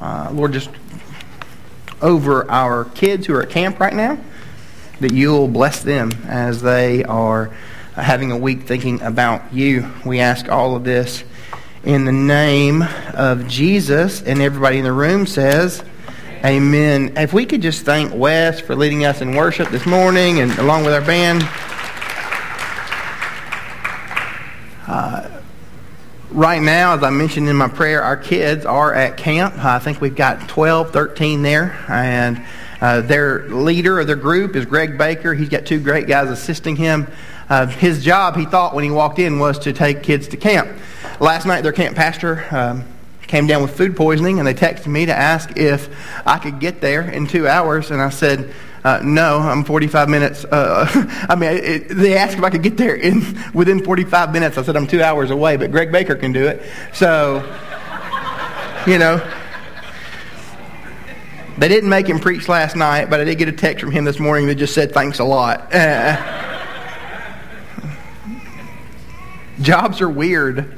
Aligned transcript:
Uh, 0.00 0.30
Lord, 0.32 0.52
just 0.52 0.70
over 2.00 2.50
our 2.50 2.84
kids 2.86 3.26
who 3.26 3.34
are 3.34 3.42
at 3.42 3.50
camp 3.50 3.78
right 3.78 3.94
now, 3.94 4.18
that 5.00 5.12
you'll 5.12 5.48
bless 5.48 5.82
them 5.82 6.10
as 6.26 6.62
they 6.62 7.04
are 7.04 7.50
having 7.94 8.32
a 8.32 8.36
week 8.36 8.62
thinking 8.62 9.00
about 9.02 9.52
you. 9.52 9.90
We 10.04 10.20
ask 10.20 10.48
all 10.48 10.76
of 10.76 10.84
this 10.84 11.24
in 11.84 12.04
the 12.04 12.12
name 12.12 12.82
of 13.14 13.48
Jesus, 13.48 14.22
and 14.22 14.40
everybody 14.40 14.78
in 14.78 14.84
the 14.84 14.92
room 14.92 15.26
says, 15.26 15.84
Amen. 16.44 17.12
If 17.16 17.32
we 17.32 17.46
could 17.46 17.62
just 17.62 17.84
thank 17.84 18.12
Wes 18.12 18.58
for 18.60 18.74
leading 18.74 19.04
us 19.04 19.20
in 19.20 19.36
worship 19.36 19.68
this 19.68 19.86
morning 19.86 20.40
and 20.40 20.50
along 20.58 20.84
with 20.84 20.92
our 20.92 21.00
band. 21.00 21.42
Right 26.32 26.62
now, 26.62 26.94
as 26.94 27.02
I 27.02 27.10
mentioned 27.10 27.48
in 27.48 27.56
my 27.56 27.68
prayer, 27.68 28.02
our 28.02 28.16
kids 28.16 28.64
are 28.64 28.94
at 28.94 29.16
camp. 29.16 29.62
I 29.64 29.78
think 29.78 30.00
we've 30.00 30.14
got 30.14 30.48
12, 30.48 30.90
13 30.90 31.42
there. 31.42 31.78
And 31.88 32.42
uh, 32.80 33.02
their 33.02 33.48
leader 33.48 34.00
of 34.00 34.06
their 34.06 34.16
group 34.16 34.56
is 34.56 34.66
Greg 34.66 34.98
Baker. 34.98 35.34
He's 35.34 35.48
got 35.48 35.66
two 35.66 35.80
great 35.80 36.06
guys 36.06 36.30
assisting 36.30 36.76
him. 36.76 37.06
Uh, 37.48 37.66
his 37.66 38.02
job, 38.02 38.36
he 38.36 38.46
thought 38.46 38.74
when 38.74 38.84
he 38.84 38.90
walked 38.90 39.18
in, 39.18 39.38
was 39.38 39.58
to 39.60 39.72
take 39.72 40.02
kids 40.02 40.28
to 40.28 40.36
camp. 40.36 40.68
Last 41.20 41.46
night, 41.46 41.62
their 41.62 41.72
camp 41.72 41.96
pastor 41.96 42.44
um, 42.50 42.84
came 43.26 43.46
down 43.46 43.62
with 43.62 43.76
food 43.76 43.96
poisoning, 43.96 44.38
and 44.38 44.48
they 44.48 44.54
texted 44.54 44.86
me 44.86 45.06
to 45.06 45.14
ask 45.14 45.56
if 45.56 45.88
I 46.26 46.38
could 46.38 46.60
get 46.60 46.80
there 46.80 47.02
in 47.02 47.26
two 47.26 47.46
hours. 47.46 47.90
And 47.90 48.00
I 48.00 48.08
said, 48.08 48.52
uh, 48.84 49.00
no, 49.04 49.38
I'm 49.38 49.64
45 49.64 50.08
minutes. 50.08 50.44
Uh, 50.44 50.86
I 51.28 51.36
mean, 51.36 51.50
it, 51.52 51.88
they 51.88 52.16
asked 52.16 52.36
if 52.36 52.42
I 52.42 52.50
could 52.50 52.62
get 52.62 52.76
there 52.76 52.96
in 52.96 53.22
within 53.54 53.84
45 53.84 54.32
minutes. 54.32 54.58
I 54.58 54.62
said 54.62 54.76
I'm 54.76 54.88
two 54.88 55.02
hours 55.02 55.30
away, 55.30 55.56
but 55.56 55.70
Greg 55.70 55.92
Baker 55.92 56.16
can 56.16 56.32
do 56.32 56.46
it. 56.46 56.62
So, 56.92 57.36
you 58.86 58.98
know, 58.98 59.24
they 61.58 61.68
didn't 61.68 61.90
make 61.90 62.08
him 62.08 62.18
preach 62.18 62.48
last 62.48 62.74
night, 62.74 63.08
but 63.08 63.20
I 63.20 63.24
did 63.24 63.38
get 63.38 63.48
a 63.48 63.52
text 63.52 63.84
from 63.84 63.92
him 63.92 64.04
this 64.04 64.18
morning 64.18 64.48
that 64.48 64.56
just 64.56 64.74
said 64.74 64.92
thanks 64.92 65.20
a 65.20 65.24
lot. 65.24 65.72
Uh, 65.72 66.16
jobs 69.60 70.00
are 70.00 70.08
weird. 70.08 70.76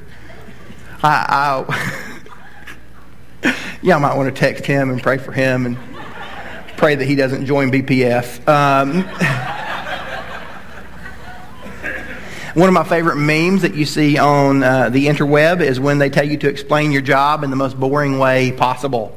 I, 1.02 1.64
I 3.44 3.54
yeah, 3.82 3.96
I 3.96 3.98
might 3.98 4.14
want 4.14 4.34
to 4.34 4.38
text 4.38 4.66
him 4.66 4.90
and 4.90 5.02
pray 5.02 5.16
for 5.16 5.32
him 5.32 5.64
and 5.64 5.78
pray 6.76 6.94
that 6.94 7.04
he 7.04 7.14
doesn't 7.14 7.46
join 7.46 7.70
BPF. 7.70 8.46
Um, 8.48 9.04
one 12.54 12.68
of 12.68 12.72
my 12.72 12.84
favorite 12.84 13.16
memes 13.16 13.62
that 13.62 13.74
you 13.74 13.84
see 13.84 14.18
on 14.18 14.62
uh, 14.62 14.88
the 14.88 15.06
interweb 15.06 15.60
is 15.60 15.80
when 15.80 15.98
they 15.98 16.10
tell 16.10 16.24
you 16.24 16.36
to 16.38 16.48
explain 16.48 16.92
your 16.92 17.02
job 17.02 17.42
in 17.42 17.50
the 17.50 17.56
most 17.56 17.78
boring 17.78 18.18
way 18.18 18.52
possible. 18.52 19.16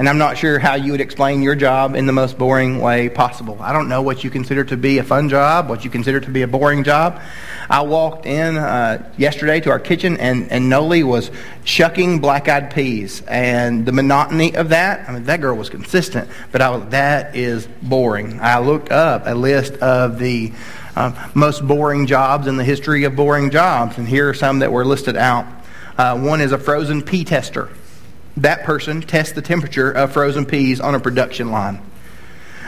And 0.00 0.08
I'm 0.08 0.16
not 0.16 0.38
sure 0.38 0.58
how 0.58 0.76
you 0.76 0.92
would 0.92 1.02
explain 1.02 1.42
your 1.42 1.54
job 1.54 1.94
in 1.94 2.06
the 2.06 2.12
most 2.14 2.38
boring 2.38 2.80
way 2.80 3.10
possible. 3.10 3.58
I 3.60 3.74
don't 3.74 3.86
know 3.86 4.00
what 4.00 4.24
you 4.24 4.30
consider 4.30 4.64
to 4.64 4.76
be 4.78 4.96
a 4.96 5.04
fun 5.04 5.28
job, 5.28 5.68
what 5.68 5.84
you 5.84 5.90
consider 5.90 6.20
to 6.20 6.30
be 6.30 6.40
a 6.40 6.48
boring 6.48 6.84
job. 6.84 7.20
I 7.68 7.82
walked 7.82 8.24
in 8.24 8.56
uh, 8.56 9.12
yesterday 9.18 9.60
to 9.60 9.68
our 9.68 9.78
kitchen, 9.78 10.16
and, 10.16 10.50
and 10.50 10.70
Noli 10.70 11.02
was 11.02 11.30
shucking 11.64 12.20
black 12.20 12.48
eyed 12.48 12.72
peas. 12.72 13.20
And 13.28 13.84
the 13.84 13.92
monotony 13.92 14.56
of 14.56 14.70
that, 14.70 15.06
I 15.06 15.12
mean, 15.12 15.24
that 15.24 15.42
girl 15.42 15.54
was 15.54 15.68
consistent, 15.68 16.30
but 16.50 16.62
I 16.62 16.70
was, 16.70 16.88
that 16.92 17.36
is 17.36 17.66
boring. 17.82 18.40
I 18.40 18.58
looked 18.60 18.90
up 18.90 19.24
a 19.26 19.34
list 19.34 19.74
of 19.82 20.18
the 20.18 20.50
uh, 20.96 21.28
most 21.34 21.68
boring 21.68 22.06
jobs 22.06 22.46
in 22.46 22.56
the 22.56 22.64
history 22.64 23.04
of 23.04 23.16
boring 23.16 23.50
jobs, 23.50 23.98
and 23.98 24.08
here 24.08 24.30
are 24.30 24.34
some 24.34 24.60
that 24.60 24.72
were 24.72 24.86
listed 24.86 25.18
out. 25.18 25.44
Uh, 25.98 26.18
one 26.18 26.40
is 26.40 26.52
a 26.52 26.58
frozen 26.58 27.02
pea 27.02 27.22
tester 27.22 27.68
that 28.42 28.64
person 28.64 29.02
tests 29.02 29.32
the 29.32 29.42
temperature 29.42 29.90
of 29.90 30.12
frozen 30.12 30.46
peas 30.46 30.80
on 30.80 30.94
a 30.94 31.00
production 31.00 31.50
line. 31.50 31.80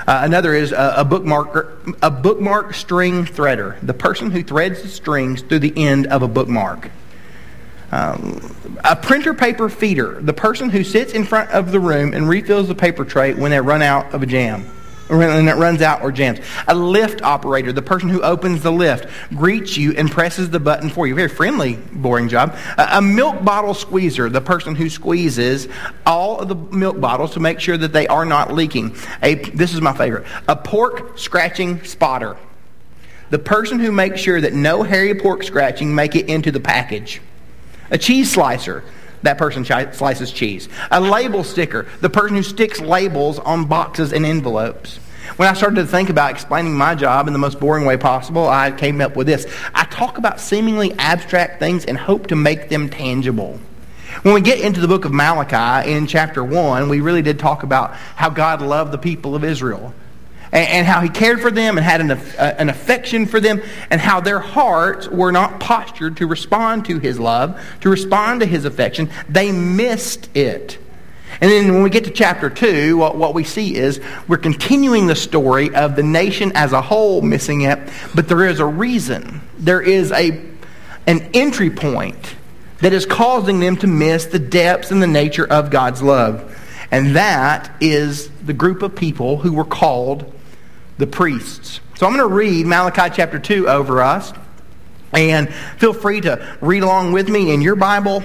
Uh, 0.07 0.21
another 0.25 0.55
is 0.55 0.73
a, 0.73 0.95
a, 0.99 1.05
bookmark, 1.05 1.87
a 2.03 2.11
bookmark 2.11 2.75
string 2.75 3.25
threader, 3.25 3.79
the 3.83 3.95
person 3.95 4.31
who 4.31 4.43
threads 4.43 4.83
the 4.83 4.89
strings 4.89 5.43
through 5.43 5.61
the 5.61 5.73
end 5.77 6.07
of 6.09 6.23
a 6.23 6.29
bookmark. 6.29 6.91
Um, 7.93 8.57
a 8.83 8.97
printer 8.97 9.35
paper 9.35 9.69
feeder, 9.69 10.19
the 10.21 10.33
person 10.33 10.71
who 10.71 10.83
sits 10.83 11.13
in 11.13 11.25
front 11.25 11.51
of 11.51 11.73
the 11.73 11.79
room 11.79 12.15
and 12.15 12.29
refills 12.29 12.69
the 12.69 12.75
paper 12.75 13.05
tray 13.05 13.35
when 13.35 13.51
they 13.51 13.61
run 13.61 13.83
out 13.83 14.13
of 14.15 14.23
a 14.23 14.27
jam 14.27 14.67
when 15.19 15.49
it 15.49 15.57
runs 15.57 15.83
out 15.83 16.03
or 16.03 16.11
jams. 16.11 16.41
A 16.69 16.75
lift 16.75 17.23
operator, 17.23 17.73
the 17.73 17.83
person 17.83 18.09
who 18.09 18.23
opens 18.23 18.63
the 18.63 18.73
lift, 18.73 19.07
greets 19.31 19.77
you 19.77 19.93
and 19.93 20.11
presses 20.11 20.51
the 20.51 20.61
button 20.61 20.91
for 20.91 21.07
you. 21.07 21.15
Very 21.15 21.29
friendly, 21.29 21.75
boring 21.75 22.29
job. 22.29 22.57
A, 22.79 22.99
a 22.99 23.03
milk 23.03 23.45
bottle 23.45 23.75
squeezer, 23.75 24.29
the 24.29 24.41
person 24.41 24.75
who 24.75 24.89
squeezes 24.89 25.69
all 26.07 26.41
of 26.41 26.49
the 26.49 26.55
milk 26.55 26.99
bottles 27.01 27.33
to 27.33 27.41
make 27.41 27.61
sure 27.61 27.77
that 27.77 27.93
they 27.93 28.07
are 28.07 28.25
not 28.25 28.53
leaking. 28.53 28.97
A, 29.23 29.35
this 29.35 29.75
is 29.75 29.81
my 29.81 29.93
favorite. 29.93 30.27
A 30.49 30.57
pork 30.57 31.19
scratching 31.19 31.83
spotter. 31.85 32.37
The 33.31 33.39
person 33.39 33.81
who 33.81 33.93
makes 33.93 34.21
sure 34.21 34.41
that 34.41 34.53
no 34.53 34.83
hairy 34.83 35.15
pork 35.15 35.43
scratching 35.43 35.95
make 35.95 36.17
it 36.17 36.29
into 36.29 36.51
the 36.51 36.61
package. 36.61 37.21
A 37.91 37.99
cheese 37.99 38.33
slicer 38.33 38.85
that 39.23 39.39
person 39.39 39.65
slices 39.65 40.33
cheese. 40.33 40.69
A 40.91 41.01
label 41.01 41.45
sticker, 41.45 41.87
the 42.01 42.11
person 42.11 42.37
who 42.37 42.43
sticks 42.43 42.81
labels 42.81 43.39
on 43.39 43.67
boxes 43.67 44.13
and 44.13 44.27
envelopes. 44.27 44.99
When 45.37 45.49
I 45.49 45.55
started 45.55 45.77
to 45.77 45.87
think 45.87 46.11
about 46.11 46.31
explaining 46.31 46.75
my 46.75 46.95
job 46.95 47.27
in 47.27 47.33
the 47.33 47.39
most 47.39 47.59
boring 47.59 47.85
way 47.87 47.97
possible, 47.97 48.49
I 48.49 48.71
came 48.71 49.01
up 49.01 49.17
with 49.17 49.27
this. 49.27 49.47
I 49.75 49.85
talk 49.85 50.19
about 50.19 50.41
seemingly 50.41 50.93
abstract 50.99 51.59
things 51.59 51.85
and 51.87 51.97
hope 51.97 52.27
to 52.29 52.37
make 52.37 52.69
them 52.69 52.91
tangible. 52.91 53.59
When 54.23 54.35
we 54.35 54.43
get 54.43 54.61
into 54.61 54.81
the 54.81 54.89
book 54.89 55.07
of 55.07 55.13
Malachi 55.13 55.91
in 55.91 56.07
chapter 56.07 56.45
1, 56.45 56.91
we 56.91 57.01
really 57.01 57.23
did 57.23 57.39
talk 57.39 57.63
about 57.63 57.95
how 57.95 58.29
God 58.29 58.61
loved 58.61 58.93
the 58.93 58.99
people 58.99 59.35
of 59.35 59.43
Israel 59.43 59.95
and, 60.53 60.69
and 60.69 60.87
how 60.87 61.01
he 61.01 61.09
cared 61.09 61.41
for 61.41 61.51
them 61.51 61.79
and 61.79 61.85
had 61.85 62.03
an, 62.03 62.11
uh, 62.11 62.55
an 62.59 62.69
affection 62.69 63.25
for 63.25 63.41
them 63.41 63.63
and 63.89 64.01
how 64.01 64.21
their 64.21 64.39
hearts 64.39 65.09
were 65.09 65.33
not 65.33 65.61
postured 65.61 66.19
to 66.19 66.27
respond 66.27 66.85
to 66.85 66.99
his 66.99 67.19
love, 67.19 67.61
to 67.81 67.89
respond 67.89 68.41
to 68.41 68.47
his 68.47 68.67
affection. 68.67 69.11
They 69.31 69.51
missed 69.51 70.29
it. 70.37 70.79
And 71.43 71.51
then 71.51 71.75
when 71.75 71.83
we 71.83 71.91
get 71.91 72.05
to 72.05 72.13
chapter 72.13 72.49
2, 72.49 72.97
what, 72.97 73.17
what 73.17 73.35
we 73.35 73.43
see 73.43 73.75
is 73.75 74.01
we're 74.29 74.39
continuing 74.39 75.09
the 75.09 75.17
story 75.17 75.75
of 75.75 75.97
the 75.97 76.03
nation 76.05 76.53
as 76.55 76.73
a 76.73 76.81
whole 76.81 77.21
missing 77.21 77.63
it, 77.63 77.81
but 78.15 78.29
there 78.29 78.47
is 78.47 78.61
a 78.61 78.65
reason. 78.65 79.41
There 79.59 79.81
is 79.81 80.13
a, 80.13 80.41
an 81.09 81.31
entry 81.35 81.69
point 81.69 82.37
that 82.79 82.93
is 82.93 83.07
causing 83.07 83.59
them 83.59 83.77
to 83.79 83.89
miss 83.89 84.27
the 84.27 84.39
depths 84.39 84.93
and 84.93 85.03
the 85.03 85.09
nature 85.09 85.45
of 85.45 85.71
God's 85.71 86.01
love. 86.01 86.57
And 86.93 87.17
that 87.17 87.73
is 87.81 88.29
the 88.47 88.53
group 88.53 88.83
of 88.83 88.95
people 88.95 89.39
who 89.39 89.53
were 89.53 89.65
called 89.65 90.33
the 90.99 91.09
priests. 91.09 91.81
So 91.97 92.07
I'm 92.07 92.17
going 92.17 92.29
to 92.29 92.33
read 92.33 92.67
Malachi 92.67 93.13
chapter 93.17 93.41
2 93.41 93.69
over 93.69 94.01
us. 94.01 94.33
And 95.13 95.53
feel 95.79 95.93
free 95.93 96.21
to 96.21 96.57
read 96.61 96.85
along 96.85 97.11
with 97.11 97.29
me 97.29 97.53
in 97.53 97.63
your 97.63 97.75
Bible. 97.75 98.23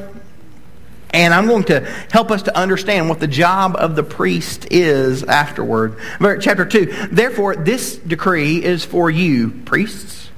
And 1.12 1.34
I'm 1.34 1.48
going 1.48 1.64
to 1.66 1.80
help 2.12 2.32
us 2.32 2.44
to 2.44 2.56
understand 2.58 3.10
what 3.10 3.20
the 3.20 3.28
job 3.28 3.76
of 3.78 3.96
the 3.96 4.04
priest 4.04 4.68
is 4.72 5.24
afterward. 5.24 5.98
Chapter 6.20 6.66
2. 6.66 7.08
Therefore, 7.12 7.56
this 7.56 7.96
decree 7.96 8.64
is 8.64 8.84
for 8.84 9.10
you, 9.10 9.50
priests, 9.50 10.30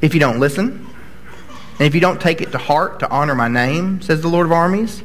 if 0.00 0.12
you 0.12 0.20
don't 0.20 0.40
listen, 0.40 0.86
and 1.78 1.86
if 1.86 1.94
you 1.94 2.00
don't 2.00 2.20
take 2.20 2.40
it 2.40 2.52
to 2.52 2.58
heart 2.58 3.00
to 3.00 3.10
honor 3.10 3.34
my 3.34 3.48
name, 3.48 4.02
says 4.02 4.20
the 4.20 4.28
Lord 4.28 4.46
of 4.46 4.52
armies, 4.52 5.02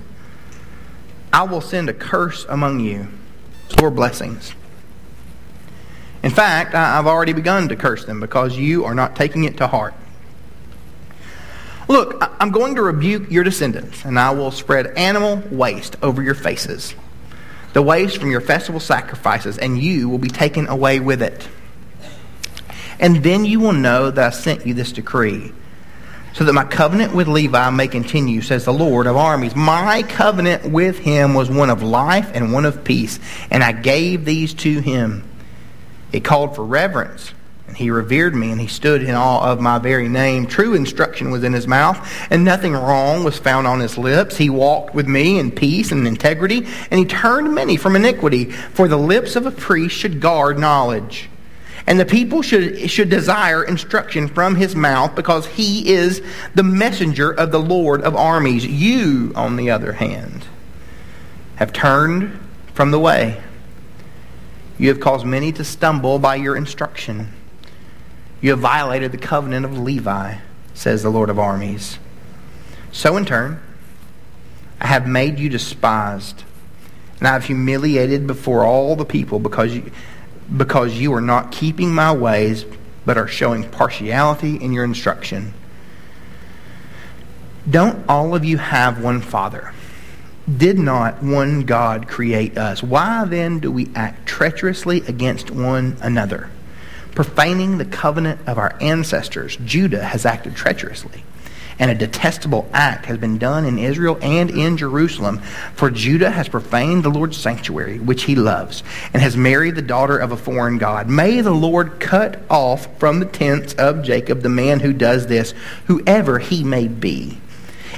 I 1.31 1.43
will 1.43 1.61
send 1.61 1.89
a 1.89 1.93
curse 1.93 2.45
among 2.49 2.79
you, 2.79 3.07
or 3.81 3.91
blessings. 3.91 4.53
In 6.21 6.31
fact, 6.31 6.75
I've 6.75 7.07
already 7.07 7.33
begun 7.33 7.69
to 7.69 7.75
curse 7.75 8.03
them 8.03 8.19
because 8.19 8.57
you 8.57 8.83
are 8.85 8.95
not 8.95 9.15
taking 9.15 9.45
it 9.45 9.57
to 9.57 9.67
heart. 9.67 9.93
Look, 11.89 12.23
I'm 12.39 12.51
going 12.51 12.75
to 12.75 12.83
rebuke 12.83 13.31
your 13.31 13.43
descendants, 13.43 14.05
and 14.05 14.19
I 14.19 14.29
will 14.29 14.51
spread 14.51 14.95
animal 14.95 15.41
waste 15.49 15.95
over 16.03 16.21
your 16.21 16.35
faces, 16.35 16.93
the 17.73 17.81
waste 17.81 18.19
from 18.19 18.29
your 18.29 18.41
festival 18.41 18.79
sacrifices, 18.79 19.57
and 19.57 19.81
you 19.81 20.07
will 20.07 20.19
be 20.19 20.29
taken 20.29 20.67
away 20.67 20.99
with 20.99 21.23
it. 21.23 21.47
And 22.99 23.23
then 23.23 23.43
you 23.43 23.59
will 23.59 23.73
know 23.73 24.11
that 24.11 24.23
I 24.23 24.29
sent 24.29 24.67
you 24.67 24.75
this 24.75 24.91
decree, 24.91 25.51
so 26.33 26.43
that 26.43 26.53
my 26.53 26.63
covenant 26.63 27.15
with 27.15 27.27
Levi 27.27 27.71
may 27.71 27.87
continue, 27.87 28.41
says 28.41 28.65
the 28.65 28.71
Lord 28.71 29.07
of 29.07 29.17
armies. 29.17 29.55
My 29.55 30.03
covenant 30.03 30.71
with 30.71 30.99
him 30.99 31.33
was 31.33 31.49
one 31.49 31.71
of 31.71 31.81
life 31.81 32.29
and 32.35 32.53
one 32.53 32.65
of 32.65 32.83
peace, 32.83 33.19
and 33.49 33.63
I 33.63 33.71
gave 33.71 34.25
these 34.25 34.53
to 34.53 34.79
him. 34.79 35.27
It 36.11 36.23
called 36.23 36.55
for 36.55 36.63
reverence. 36.63 37.33
And 37.69 37.77
he 37.77 37.91
revered 37.91 38.33
me, 38.33 38.49
and 38.49 38.59
he 38.59 38.65
stood 38.65 39.03
in 39.03 39.13
awe 39.13 39.51
of 39.51 39.61
my 39.61 39.77
very 39.77 40.09
name. 40.09 40.47
True 40.47 40.73
instruction 40.73 41.29
was 41.29 41.43
in 41.43 41.53
his 41.53 41.67
mouth, 41.67 41.99
and 42.31 42.43
nothing 42.43 42.73
wrong 42.73 43.23
was 43.23 43.37
found 43.37 43.67
on 43.67 43.79
his 43.79 43.95
lips. 43.95 44.37
He 44.37 44.49
walked 44.49 44.95
with 44.95 45.07
me 45.07 45.37
in 45.37 45.51
peace 45.51 45.91
and 45.91 46.07
integrity, 46.07 46.65
and 46.89 46.99
he 46.99 47.05
turned 47.05 47.53
many 47.53 47.77
from 47.77 47.95
iniquity. 47.95 48.45
For 48.45 48.87
the 48.87 48.97
lips 48.97 49.35
of 49.35 49.45
a 49.45 49.51
priest 49.51 49.95
should 49.95 50.19
guard 50.19 50.57
knowledge. 50.57 51.29
And 51.85 51.99
the 51.99 52.07
people 52.07 52.41
should, 52.41 52.89
should 52.89 53.11
desire 53.11 53.63
instruction 53.63 54.29
from 54.29 54.55
his 54.55 54.75
mouth, 54.75 55.15
because 55.15 55.45
he 55.45 55.93
is 55.93 56.23
the 56.55 56.63
messenger 56.63 57.31
of 57.31 57.51
the 57.51 57.61
Lord 57.61 58.01
of 58.01 58.15
armies. 58.15 58.65
You, 58.65 59.31
on 59.35 59.57
the 59.57 59.69
other 59.69 59.93
hand, 59.93 60.43
have 61.57 61.71
turned 61.71 62.39
from 62.73 62.89
the 62.89 62.99
way. 62.99 63.39
You 64.79 64.87
have 64.87 64.99
caused 64.99 65.27
many 65.27 65.51
to 65.51 65.63
stumble 65.63 66.17
by 66.17 66.33
your 66.33 66.55
instruction. 66.55 67.33
You 68.41 68.51
have 68.51 68.59
violated 68.59 69.11
the 69.11 69.17
covenant 69.17 69.65
of 69.65 69.77
Levi, 69.77 70.35
says 70.73 71.03
the 71.03 71.09
Lord 71.09 71.29
of 71.29 71.37
armies. 71.37 71.99
So 72.91 73.17
in 73.17 73.25
turn, 73.25 73.61
I 74.79 74.87
have 74.87 75.07
made 75.07 75.39
you 75.39 75.49
despised, 75.49 76.43
and 77.19 77.27
I 77.27 77.33
have 77.33 77.45
humiliated 77.45 78.27
before 78.27 78.63
all 78.63 78.95
the 78.95 79.05
people 79.05 79.39
because 79.39 79.75
you, 79.75 79.91
because 80.55 80.93
you 80.93 81.13
are 81.13 81.21
not 81.21 81.51
keeping 81.51 81.93
my 81.93 82.13
ways, 82.13 82.65
but 83.05 83.17
are 83.17 83.27
showing 83.27 83.69
partiality 83.69 84.55
in 84.55 84.71
your 84.71 84.85
instruction. 84.85 85.53
Don't 87.69 88.07
all 88.07 88.35
of 88.35 88.45
you 88.45 88.57
have 88.57 89.03
one 89.03 89.21
Father? 89.21 89.73
Did 90.57 90.79
not 90.79 91.21
one 91.21 91.61
God 91.61 92.07
create 92.07 92.57
us? 92.57 92.81
Why 92.81 93.25
then 93.25 93.59
do 93.59 93.71
we 93.71 93.89
act 93.93 94.25
treacherously 94.25 95.01
against 95.01 95.51
one 95.51 95.97
another? 96.01 96.49
Profaning 97.15 97.77
the 97.77 97.85
covenant 97.85 98.41
of 98.47 98.57
our 98.57 98.75
ancestors, 98.81 99.57
Judah 99.57 100.03
has 100.03 100.25
acted 100.25 100.55
treacherously 100.55 101.23
and 101.79 101.89
a 101.89 101.95
detestable 101.95 102.69
act 102.73 103.05
has 103.05 103.17
been 103.17 103.37
done 103.37 103.65
in 103.65 103.79
Israel 103.79 104.19
and 104.21 104.49
in 104.49 104.75
Jerusalem. 104.75 105.39
For 105.73 105.89
Judah 105.89 106.29
has 106.29 106.49
profaned 106.49 107.03
the 107.03 107.09
Lord's 107.09 107.37
sanctuary, 107.37 107.99
which 107.99 108.23
he 108.23 108.35
loves, 108.35 108.83
and 109.13 109.21
has 109.23 109.37
married 109.37 109.75
the 109.75 109.81
daughter 109.81 110.17
of 110.17 110.33
a 110.33 110.37
foreign 110.37 110.77
God. 110.77 111.07
May 111.07 111.39
the 111.39 111.51
Lord 111.51 111.99
cut 111.99 112.41
off 112.49 112.99
from 112.99 113.19
the 113.19 113.25
tents 113.25 113.73
of 113.75 114.03
Jacob 114.03 114.41
the 114.41 114.49
man 114.49 114.81
who 114.81 114.91
does 114.91 115.27
this, 115.27 115.53
whoever 115.87 116.39
he 116.39 116.63
may 116.65 116.89
be, 116.89 117.37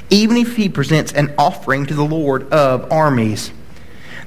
even 0.08 0.36
if 0.36 0.56
he 0.56 0.68
presents 0.68 1.12
an 1.12 1.34
offering 1.36 1.84
to 1.86 1.94
the 1.94 2.04
Lord 2.04 2.50
of 2.52 2.90
armies. 2.92 3.50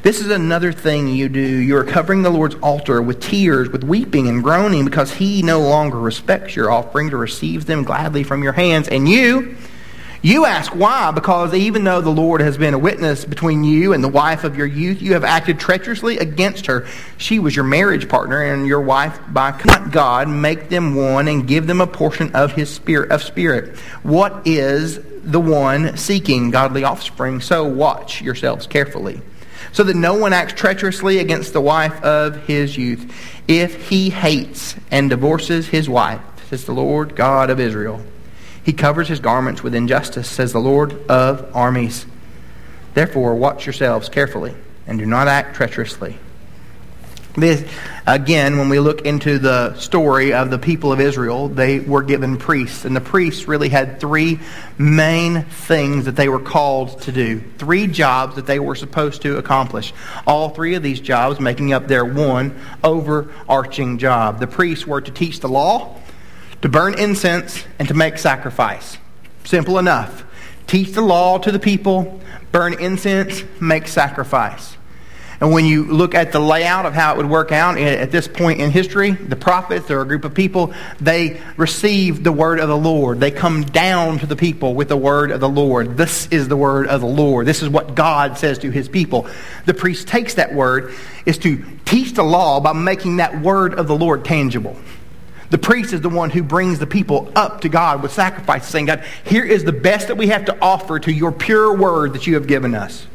This 0.06 0.22
is 0.22 0.30
another 0.30 0.72
thing 0.72 1.08
you 1.08 1.30
do. 1.30 1.42
You 1.42 1.78
are 1.78 1.84
covering 1.84 2.22
the 2.22 2.30
Lord's 2.30 2.54
altar 2.62 3.02
with 3.02 3.20
tears, 3.20 3.70
with 3.70 3.84
weeping 3.84 4.28
and 4.28 4.44
groaning, 4.44 4.86
because 4.86 5.12
he 5.12 5.42
no 5.42 5.62
longer 5.62 5.98
respects 5.98 6.56
your 6.56 6.70
offering 6.70 7.10
to 7.10 7.18
receive 7.18 7.66
them 7.66 7.84
gladly 7.84 8.22
from 8.22 8.44
your 8.44 8.54
hands. 8.54 8.88
And 8.88 9.10
you, 9.10 9.58
you 10.22 10.46
ask 10.46 10.76
why, 10.76 11.10
because 11.10 11.56
even 11.56 11.86
though 11.86 12.02
the 12.02 12.12
Lord 12.12 12.42
has 12.42 12.56
been 12.56 12.76
a 12.76 12.78
witness 12.78 13.26
between 13.26 13.64
you 13.64 13.94
and 13.94 14.04
the 14.04 14.08
wife 14.08 14.44
of 14.44 14.56
your 14.56 14.68
youth, 14.68 15.02
you 15.02 15.14
have 15.14 15.24
acted 15.24 15.60
treacherously 15.60 16.20
against 16.20 16.68
her. 16.68 16.86
She 17.18 17.40
was 17.40 17.56
your 17.56 17.66
marriage 17.66 18.08
partner 18.08 18.44
and 18.44 18.68
your 18.68 18.82
wife 18.82 19.20
by 19.30 19.60
God. 19.90 20.30
Make 20.30 20.70
them 20.70 20.94
one 20.94 21.28
and 21.28 21.48
give 21.48 21.66
them 21.66 21.82
a 21.82 21.88
portion 21.88 22.36
of 22.36 22.52
his 22.52 22.70
spirit 22.70 23.10
of 23.10 23.24
spirit. 23.24 23.76
What 24.04 24.46
is 24.46 25.00
the 25.24 25.42
one 25.42 25.98
seeking 25.98 26.52
godly 26.52 26.84
offspring? 26.84 27.42
So 27.42 27.64
watch 27.64 28.22
yourselves 28.22 28.68
carefully 28.68 29.24
so 29.72 29.84
that 29.84 29.96
no 29.96 30.14
one 30.14 30.34
acts 30.34 30.54
treacherously 30.54 31.20
against 31.20 31.54
the 31.54 31.62
wife 31.62 32.02
of 32.04 32.48
his 32.48 32.78
youth. 32.78 33.14
If 33.48 33.90
he 33.90 34.10
hates 34.10 34.76
and 34.92 35.10
divorces 35.10 35.68
his 35.68 35.90
wife, 35.90 36.22
says 36.50 36.66
the 36.66 36.74
Lord 36.74 37.16
God 37.16 37.50
of 37.50 37.60
Israel, 37.60 38.02
he 38.64 38.74
covers 38.74 39.08
his 39.08 39.20
garments 39.20 39.62
with 39.62 39.76
injustice, 39.76 40.30
says 40.30 40.54
the 40.54 40.60
Lord 40.60 40.94
of 41.10 41.56
armies. 41.56 42.06
Therefore, 42.94 43.36
watch 43.36 43.66
yourselves 43.66 44.10
carefully 44.10 44.56
and 44.88 44.98
do 44.98 45.06
not 45.06 45.28
act 45.28 45.56
treacherously. 45.56 46.18
This, 47.38 47.70
again, 48.08 48.58
when 48.58 48.70
we 48.70 48.80
look 48.80 49.02
into 49.02 49.40
the 49.40 49.76
story 49.76 50.34
of 50.34 50.50
the 50.50 50.58
people 50.58 50.94
of 50.94 51.02
Israel, 51.02 51.50
they 51.50 51.80
were 51.80 52.02
given 52.02 52.38
priests. 52.38 52.86
And 52.86 52.96
the 52.96 53.02
priests 53.02 53.46
really 53.48 53.68
had 53.68 54.00
three 54.00 54.40
main 54.78 55.44
things 55.44 56.06
that 56.06 56.16
they 56.16 56.30
were 56.30 56.40
called 56.40 57.02
to 57.02 57.12
do. 57.12 57.42
Three 57.58 57.88
jobs 57.88 58.36
that 58.36 58.46
they 58.46 58.60
were 58.60 58.76
supposed 58.76 59.22
to 59.24 59.38
accomplish. 59.38 59.94
All 60.26 60.50
three 60.50 60.76
of 60.76 60.84
these 60.84 61.02
jobs 61.02 61.42
making 61.42 61.74
up 61.74 61.88
their 61.88 62.06
one 62.06 62.58
overarching 62.84 63.98
job. 63.98 64.40
The 64.40 64.48
priests 64.48 64.88
were 64.88 65.02
to 65.02 65.12
teach 65.12 65.42
the 65.42 65.50
law, 65.50 66.00
to 66.62 66.70
burn 66.70 66.98
incense, 66.98 67.66
and 67.80 67.88
to 67.90 67.94
make 67.94 68.18
sacrifice. 68.18 68.98
Simple 69.44 69.78
enough. 69.78 70.24
Teach 70.68 70.94
the 70.94 71.02
law 71.02 71.38
to 71.40 71.52
the 71.52 71.60
people, 71.60 72.22
burn 72.52 72.80
incense, 72.80 73.44
make 73.60 73.88
sacrifice. 73.88 74.78
And 75.42 75.52
when 75.52 75.66
you 75.66 75.84
look 75.86 76.16
at 76.16 76.32
the 76.32 76.40
layout 76.40 76.86
of 76.86 76.94
how 76.94 77.14
it 77.14 77.18
would 77.18 77.30
work 77.30 77.52
out 77.52 77.78
at 77.78 78.12
this 78.12 78.28
point 78.28 78.62
in 78.62 78.72
history, 78.72 79.12
the 79.12 79.36
prophets 79.36 79.92
or 79.92 80.02
a 80.02 80.06
group 80.06 80.24
of 80.24 80.34
people, 80.34 80.74
they 81.00 81.42
receive 81.58 82.24
the 82.24 82.32
word 82.32 82.60
of 82.60 82.70
the 82.70 82.78
Lord. 82.78 83.20
They 83.20 83.32
come 83.32 83.64
down 83.64 84.20
to 84.20 84.26
the 84.26 84.36
people 84.36 84.76
with 84.76 84.88
the 84.88 84.98
word 84.98 85.32
of 85.32 85.42
the 85.42 85.50
Lord. 85.50 85.98
This 85.98 86.28
is 86.28 86.48
the 86.48 86.58
word 86.58 86.88
of 86.88 87.02
the 87.02 87.08
Lord. 87.08 87.46
This 87.46 87.62
is 87.62 87.70
what 87.70 87.96
God 87.96 88.38
says 88.38 88.60
to 88.60 88.72
his 88.72 88.88
people. 88.88 89.28
The 89.66 89.74
priest 89.74 90.08
takes 90.08 90.36
that 90.36 90.54
word 90.54 90.94
is 91.26 91.38
to 91.40 91.64
teach 91.84 92.14
the 92.14 92.24
law 92.24 92.60
by 92.62 92.74
making 92.74 93.18
that 93.18 93.42
word 93.42 93.74
of 93.74 93.88
the 93.88 93.96
Lord 93.96 94.24
tangible. 94.24 94.78
The 95.50 95.58
priest 95.58 95.94
is 95.94 96.02
the 96.02 96.10
one 96.10 96.32
who 96.32 96.44
brings 96.44 96.80
the 96.80 96.88
people 96.88 97.32
up 97.36 97.62
to 97.62 97.70
God 97.70 98.02
with 98.02 98.12
sacrifice, 98.12 98.68
saying, 98.68 98.86
God, 98.86 99.04
here 99.26 99.44
is 99.44 99.64
the 99.64 99.72
best 99.72 100.08
that 100.08 100.16
we 100.16 100.28
have 100.28 100.46
to 100.46 100.58
offer 100.60 101.00
to 101.00 101.12
your 101.12 101.32
pure 101.32 101.76
word 101.76 102.14
that 102.14 102.26
you 102.26 102.34
have 102.34 102.48
given 102.48 102.74
us. 102.74 103.06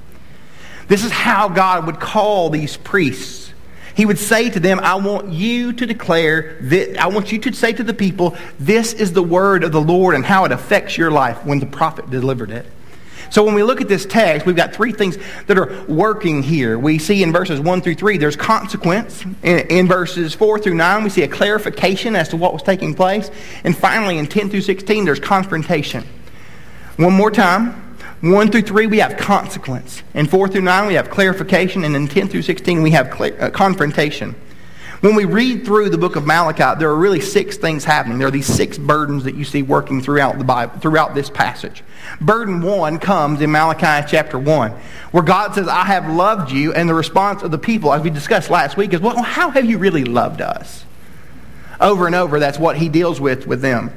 This 0.90 1.04
is 1.04 1.12
how 1.12 1.48
God 1.48 1.86
would 1.86 2.00
call 2.00 2.50
these 2.50 2.76
priests. 2.76 3.52
He 3.94 4.04
would 4.04 4.18
say 4.18 4.50
to 4.50 4.58
them, 4.58 4.80
I 4.80 4.96
want 4.96 5.30
you 5.30 5.72
to 5.72 5.86
declare, 5.86 6.56
that, 6.62 6.98
I 6.98 7.06
want 7.06 7.30
you 7.30 7.38
to 7.38 7.52
say 7.52 7.72
to 7.72 7.84
the 7.84 7.94
people, 7.94 8.36
this 8.58 8.92
is 8.92 9.12
the 9.12 9.22
word 9.22 9.62
of 9.62 9.70
the 9.70 9.80
Lord 9.80 10.16
and 10.16 10.24
how 10.24 10.46
it 10.46 10.50
affects 10.50 10.98
your 10.98 11.12
life 11.12 11.44
when 11.44 11.60
the 11.60 11.66
prophet 11.66 12.10
delivered 12.10 12.50
it. 12.50 12.66
So 13.30 13.44
when 13.44 13.54
we 13.54 13.62
look 13.62 13.80
at 13.80 13.86
this 13.86 14.04
text, 14.04 14.44
we've 14.46 14.56
got 14.56 14.74
three 14.74 14.90
things 14.90 15.16
that 15.46 15.56
are 15.56 15.84
working 15.84 16.42
here. 16.42 16.76
We 16.76 16.98
see 16.98 17.22
in 17.22 17.32
verses 17.32 17.60
1 17.60 17.82
through 17.82 17.94
3, 17.94 18.18
there's 18.18 18.34
consequence. 18.34 19.24
In, 19.44 19.58
in, 19.68 19.86
verses 19.86 20.34
4 20.34 20.58
through 20.58 20.74
9, 20.74 21.04
we 21.04 21.10
see 21.10 21.22
a 21.22 21.28
clarification 21.28 22.16
as 22.16 22.30
to 22.30 22.36
what 22.36 22.52
was 22.52 22.64
taking 22.64 22.94
place. 22.94 23.30
And 23.62 23.76
finally, 23.76 24.18
in 24.18 24.26
10 24.26 24.50
through 24.50 24.62
16, 24.62 25.04
there's 25.04 25.20
confrontation. 25.20 26.04
One 26.96 27.12
more 27.12 27.30
time. 27.30 27.89
1 28.20 28.50
through 28.50 28.62
3, 28.62 28.86
we 28.86 28.98
have 28.98 29.16
consequence. 29.16 30.02
In 30.12 30.26
4 30.26 30.48
through 30.48 30.60
9, 30.60 30.86
we 30.86 30.94
have 30.94 31.08
clarification. 31.08 31.84
And 31.84 31.96
in 31.96 32.06
10 32.06 32.28
through 32.28 32.42
16, 32.42 32.82
we 32.82 32.90
have 32.90 33.10
clear, 33.10 33.34
uh, 33.40 33.50
confrontation. 33.50 34.34
When 35.00 35.14
we 35.14 35.24
read 35.24 35.64
through 35.64 35.88
the 35.88 35.96
book 35.96 36.16
of 36.16 36.26
Malachi, 36.26 36.78
there 36.78 36.90
are 36.90 36.96
really 36.96 37.22
six 37.22 37.56
things 37.56 37.86
happening. 37.86 38.18
There 38.18 38.28
are 38.28 38.30
these 38.30 38.44
six 38.44 38.76
burdens 38.76 39.24
that 39.24 39.34
you 39.34 39.46
see 39.46 39.62
working 39.62 40.02
throughout 40.02 40.36
the 40.36 40.44
Bible, 40.44 40.78
throughout 40.78 41.14
this 41.14 41.30
passage. 41.30 41.82
Burden 42.20 42.60
one 42.60 42.98
comes 42.98 43.40
in 43.40 43.50
Malachi 43.50 44.06
chapter 44.06 44.38
1, 44.38 44.72
where 45.12 45.22
God 45.22 45.54
says, 45.54 45.68
I 45.68 45.84
have 45.86 46.06
loved 46.10 46.50
you. 46.50 46.74
And 46.74 46.86
the 46.86 46.94
response 46.94 47.42
of 47.42 47.50
the 47.50 47.56
people, 47.56 47.94
as 47.94 48.02
we 48.02 48.10
discussed 48.10 48.50
last 48.50 48.76
week, 48.76 48.92
is, 48.92 49.00
Well, 49.00 49.22
how 49.22 49.48
have 49.48 49.64
you 49.64 49.78
really 49.78 50.04
loved 50.04 50.42
us? 50.42 50.84
Over 51.80 52.04
and 52.04 52.14
over, 52.14 52.38
that's 52.38 52.58
what 52.58 52.76
he 52.76 52.90
deals 52.90 53.18
with 53.18 53.46
with 53.46 53.62
them. 53.62 53.90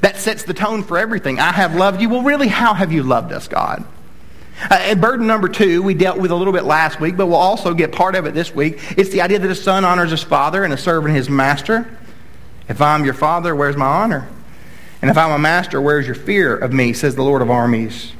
That 0.00 0.16
sets 0.16 0.44
the 0.44 0.54
tone 0.54 0.82
for 0.82 0.96
everything. 0.96 1.38
I 1.38 1.52
have 1.52 1.74
loved 1.74 2.00
you. 2.00 2.08
Well, 2.08 2.22
really, 2.22 2.48
how 2.48 2.74
have 2.74 2.92
you 2.92 3.02
loved 3.02 3.32
us, 3.32 3.48
God? 3.48 3.84
Uh, 4.68 4.94
burden 4.94 5.26
number 5.26 5.48
two, 5.48 5.82
we 5.82 5.94
dealt 5.94 6.18
with 6.18 6.30
a 6.30 6.34
little 6.34 6.52
bit 6.52 6.64
last 6.64 7.00
week, 7.00 7.16
but 7.16 7.26
we'll 7.26 7.36
also 7.36 7.72
get 7.72 7.92
part 7.92 8.14
of 8.14 8.26
it 8.26 8.34
this 8.34 8.54
week. 8.54 8.78
It's 8.98 9.10
the 9.10 9.22
idea 9.22 9.38
that 9.38 9.50
a 9.50 9.54
son 9.54 9.84
honors 9.84 10.10
his 10.10 10.22
father 10.22 10.64
and 10.64 10.72
a 10.72 10.76
servant 10.76 11.14
his 11.14 11.30
master. 11.30 11.98
If 12.68 12.80
I'm 12.82 13.04
your 13.04 13.14
father, 13.14 13.56
where's 13.56 13.76
my 13.76 13.86
honor? 13.86 14.28
And 15.02 15.10
if 15.10 15.16
I'm 15.16 15.32
a 15.32 15.38
master, 15.38 15.80
where's 15.80 16.06
your 16.06 16.14
fear 16.14 16.56
of 16.56 16.72
me, 16.72 16.92
says 16.92 17.14
the 17.14 17.22
Lord 17.22 17.40
of 17.40 17.50
armies. 17.50 18.12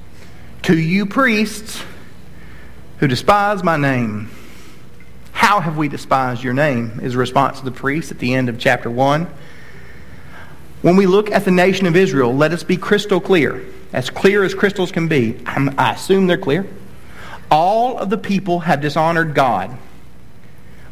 To 0.63 0.79
you 0.79 1.05
priests 1.07 1.83
who 2.99 3.07
despise 3.07 3.63
my 3.63 3.77
name, 3.77 4.31
how 5.33 5.61
have 5.61 5.77
we 5.77 5.89
despised 5.89 6.43
your 6.43 6.55
name? 6.55 7.01
Is 7.03 7.15
a 7.15 7.19
response 7.19 7.59
to 7.59 7.65
the 7.65 7.71
priest 7.71 8.11
at 8.11 8.19
the 8.19 8.35
end 8.35 8.49
of 8.49 8.59
chapter 8.59 8.91
1. 8.91 9.27
When 10.83 10.97
we 10.97 11.07
look 11.07 11.31
at 11.31 11.45
the 11.45 11.51
nation 11.51 11.87
of 11.87 11.95
Israel, 11.95 12.35
let 12.35 12.53
us 12.53 12.63
be 12.63 12.77
crystal 12.77 13.21
clear, 13.21 13.65
as 13.93 14.09
clear 14.09 14.45
as 14.45 14.55
crystals 14.55 14.91
can 14.91 15.09
be. 15.09 15.39
I'm, 15.45 15.79
i 15.79 15.93
assume 15.93 16.27
they're 16.27 16.39
clear. 16.39 16.67
All 17.51 17.99
of 17.99 18.09
the 18.09 18.17
people 18.17 18.61
have 18.61 18.81
dishonored 18.81 19.35
God, 19.35 19.77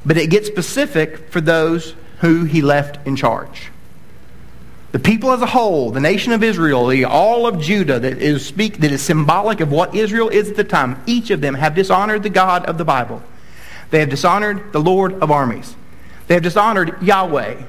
but 0.05 0.19
it 0.19 0.29
gets 0.29 0.47
specific 0.47 1.31
for 1.31 1.41
those 1.41 1.95
who 2.21 2.45
he 2.45 2.61
left 2.61 3.07
in 3.07 3.17
charge. 3.17 3.71
The 4.91 4.99
people 4.99 5.33
as 5.33 5.41
a 5.41 5.47
whole, 5.47 5.91
the 5.91 6.01
nation 6.01 6.33
of 6.33 6.43
Israel, 6.43 6.87
the, 6.87 7.05
all 7.05 7.47
of 7.47 7.61
Judah 7.61 7.99
that 7.99 8.19
is 8.19 8.45
speak 8.45 8.79
that 8.79 8.91
is 8.91 9.03
symbolic 9.03 9.61
of 9.61 9.71
what 9.71 9.95
Israel 9.95 10.29
is 10.29 10.51
at 10.51 10.57
the 10.57 10.65
time, 10.65 11.03
each 11.07 11.31
of 11.31 11.41
them 11.41 11.55
have 11.55 11.75
dishonored 11.75 12.23
the 12.23 12.31
God 12.31 12.65
of 12.67 12.79
the 12.79 12.85
Bible. 12.85 13.23
They 13.91 14.01
have 14.01 14.09
dishonored 14.09 14.73
the 14.73 14.81
Lord 14.81 15.15
of 15.23 15.31
armies. 15.31 15.77
They 16.27 16.35
have 16.35 16.43
dishonored 16.43 17.03
Yahweh, 17.03 17.63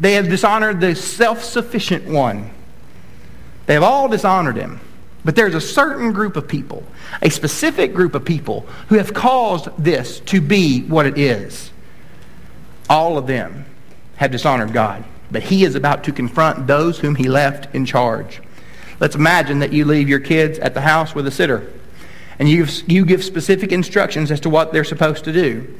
they 0.00 0.14
have 0.14 0.28
dishonored 0.28 0.80
the 0.80 0.96
self 0.96 1.44
sufficient 1.44 2.08
one. 2.08 2.50
They 3.66 3.74
have 3.74 3.82
all 3.84 4.08
dishonored 4.08 4.56
him. 4.56 4.80
But 5.24 5.36
there's 5.36 5.54
a 5.54 5.60
certain 5.60 6.12
group 6.12 6.36
of 6.36 6.48
people, 6.48 6.82
a 7.20 7.28
specific 7.28 7.92
group 7.92 8.14
of 8.14 8.24
people, 8.24 8.62
who 8.88 8.96
have 8.96 9.12
caused 9.12 9.68
this 9.78 10.18
to 10.20 10.40
be 10.40 10.80
what 10.82 11.04
it 11.04 11.18
is. 11.18 11.70
All 12.88 13.18
of 13.18 13.26
them 13.26 13.66
have 14.16 14.30
dishonored 14.30 14.72
God. 14.72 15.04
But 15.30 15.42
he 15.42 15.64
is 15.64 15.74
about 15.74 16.04
to 16.04 16.12
confront 16.12 16.66
those 16.66 16.98
whom 16.98 17.14
he 17.14 17.28
left 17.28 17.72
in 17.74 17.84
charge. 17.84 18.40
Let's 18.98 19.14
imagine 19.14 19.58
that 19.58 19.72
you 19.72 19.84
leave 19.84 20.08
your 20.08 20.20
kids 20.20 20.58
at 20.58 20.72
the 20.74 20.80
house 20.80 21.14
with 21.14 21.26
a 21.26 21.30
sitter 21.30 21.70
and 22.40 22.48
you, 22.48 22.66
you 22.86 23.04
give 23.04 23.22
specific 23.22 23.70
instructions 23.70 24.30
as 24.30 24.40
to 24.40 24.50
what 24.50 24.72
they're 24.72 24.82
supposed 24.82 25.24
to 25.24 25.32
do. 25.32 25.78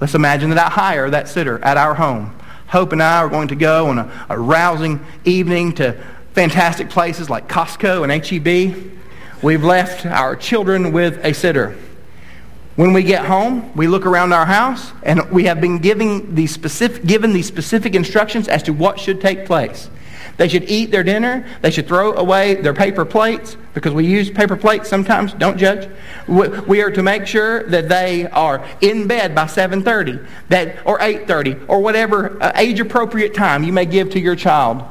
Let's 0.00 0.16
imagine 0.16 0.50
that 0.50 0.58
I 0.58 0.68
hire 0.68 1.08
that 1.10 1.28
sitter 1.28 1.64
at 1.64 1.76
our 1.76 1.94
home. 1.94 2.36
Hope 2.72 2.92
and 2.92 3.02
I 3.02 3.18
are 3.18 3.28
going 3.28 3.48
to 3.48 3.54
go 3.54 3.88
on 3.88 3.98
a, 3.98 4.26
a 4.30 4.38
rousing 4.38 5.04
evening 5.26 5.74
to 5.74 5.92
fantastic 6.32 6.88
places 6.88 7.28
like 7.28 7.46
Costco 7.46 8.02
and 8.02 8.24
HEB. 8.24 8.98
We've 9.42 9.62
left 9.62 10.06
our 10.06 10.34
children 10.34 10.90
with 10.90 11.22
a 11.22 11.34
sitter. 11.34 11.76
When 12.76 12.94
we 12.94 13.02
get 13.02 13.26
home, 13.26 13.76
we 13.76 13.88
look 13.88 14.06
around 14.06 14.32
our 14.32 14.46
house 14.46 14.90
and 15.02 15.30
we 15.30 15.44
have 15.44 15.60
been 15.60 15.80
giving 15.80 16.34
these 16.34 16.50
specific, 16.50 17.04
given 17.04 17.34
these 17.34 17.46
specific 17.46 17.94
instructions 17.94 18.48
as 18.48 18.62
to 18.62 18.72
what 18.72 18.98
should 18.98 19.20
take 19.20 19.44
place. 19.44 19.90
They 20.36 20.48
should 20.48 20.64
eat 20.70 20.90
their 20.90 21.02
dinner. 21.02 21.46
They 21.60 21.70
should 21.70 21.86
throw 21.86 22.14
away 22.14 22.54
their 22.54 22.74
paper 22.74 23.04
plates 23.04 23.56
because 23.74 23.92
we 23.92 24.06
use 24.06 24.30
paper 24.30 24.56
plates 24.56 24.88
sometimes. 24.88 25.34
Don't 25.34 25.58
judge. 25.58 25.88
We 26.26 26.82
are 26.82 26.90
to 26.90 27.02
make 27.02 27.26
sure 27.26 27.64
that 27.64 27.88
they 27.88 28.26
are 28.28 28.64
in 28.80 29.06
bed 29.06 29.34
by 29.34 29.46
7:30, 29.46 30.26
that 30.48 30.76
or 30.84 30.98
8:30 30.98 31.64
or 31.68 31.80
whatever 31.80 32.42
uh, 32.42 32.52
age 32.56 32.80
appropriate 32.80 33.34
time 33.34 33.62
you 33.62 33.72
may 33.72 33.86
give 33.86 34.10
to 34.10 34.20
your 34.20 34.36
child. 34.36 34.84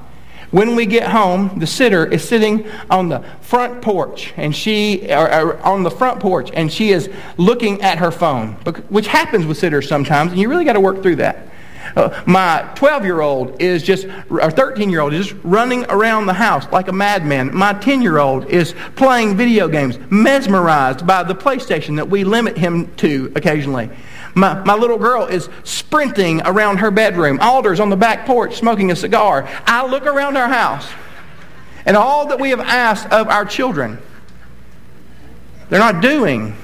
When 0.51 0.75
we 0.75 0.85
get 0.85 1.07
home, 1.07 1.59
the 1.59 1.67
sitter 1.67 2.05
is 2.05 2.27
sitting 2.27 2.67
on 2.89 3.07
the 3.07 3.23
front 3.39 3.81
porch, 3.81 4.33
and 4.35 4.53
she, 4.53 5.07
or, 5.09 5.33
or 5.33 5.61
on 5.61 5.83
the 5.83 5.89
front 5.89 6.19
porch, 6.19 6.51
and 6.53 6.71
she 6.71 6.91
is 6.91 7.09
looking 7.37 7.81
at 7.81 7.99
her 7.99 8.11
phone, 8.11 8.53
which 8.89 9.07
happens 9.07 9.45
with 9.45 9.57
sitters 9.57 9.87
sometimes, 9.87 10.31
and 10.33 10.41
you 10.41 10.49
really 10.49 10.65
got 10.65 10.73
to 10.73 10.81
work 10.81 11.01
through 11.01 11.15
that. 11.17 11.47
Uh, 11.95 12.21
my 12.25 12.69
12 12.75 13.05
year 13.05 13.21
old 13.21 13.61
is 13.61 13.83
just, 13.83 14.07
or 14.29 14.51
13 14.51 14.89
year 14.89 15.01
old 15.01 15.13
is 15.13 15.27
just 15.27 15.39
running 15.43 15.85
around 15.89 16.25
the 16.25 16.33
house 16.33 16.71
like 16.71 16.87
a 16.87 16.93
madman. 16.93 17.53
My 17.55 17.73
10 17.73 18.01
year 18.01 18.17
old 18.17 18.45
is 18.45 18.73
playing 18.95 19.35
video 19.37 19.67
games, 19.67 19.97
mesmerized 20.09 21.05
by 21.05 21.23
the 21.23 21.35
PlayStation 21.35 21.95
that 21.97 22.09
we 22.09 22.23
limit 22.23 22.57
him 22.57 22.93
to 22.97 23.31
occasionally. 23.35 23.89
My, 24.33 24.63
my 24.63 24.75
little 24.75 24.97
girl 24.97 25.25
is 25.25 25.49
sprinting 25.63 26.41
around 26.45 26.77
her 26.77 26.91
bedroom. 26.91 27.39
Alder's 27.41 27.79
on 27.79 27.89
the 27.89 27.97
back 27.97 28.25
porch 28.25 28.55
smoking 28.55 28.91
a 28.91 28.95
cigar. 28.95 29.47
I 29.65 29.85
look 29.85 30.05
around 30.05 30.37
our 30.37 30.47
house 30.47 30.87
and 31.85 31.97
all 31.97 32.27
that 32.27 32.39
we 32.39 32.51
have 32.51 32.59
asked 32.59 33.07
of 33.11 33.27
our 33.27 33.45
children, 33.45 33.97
they're 35.69 35.79
not 35.79 36.01
doing. 36.01 36.55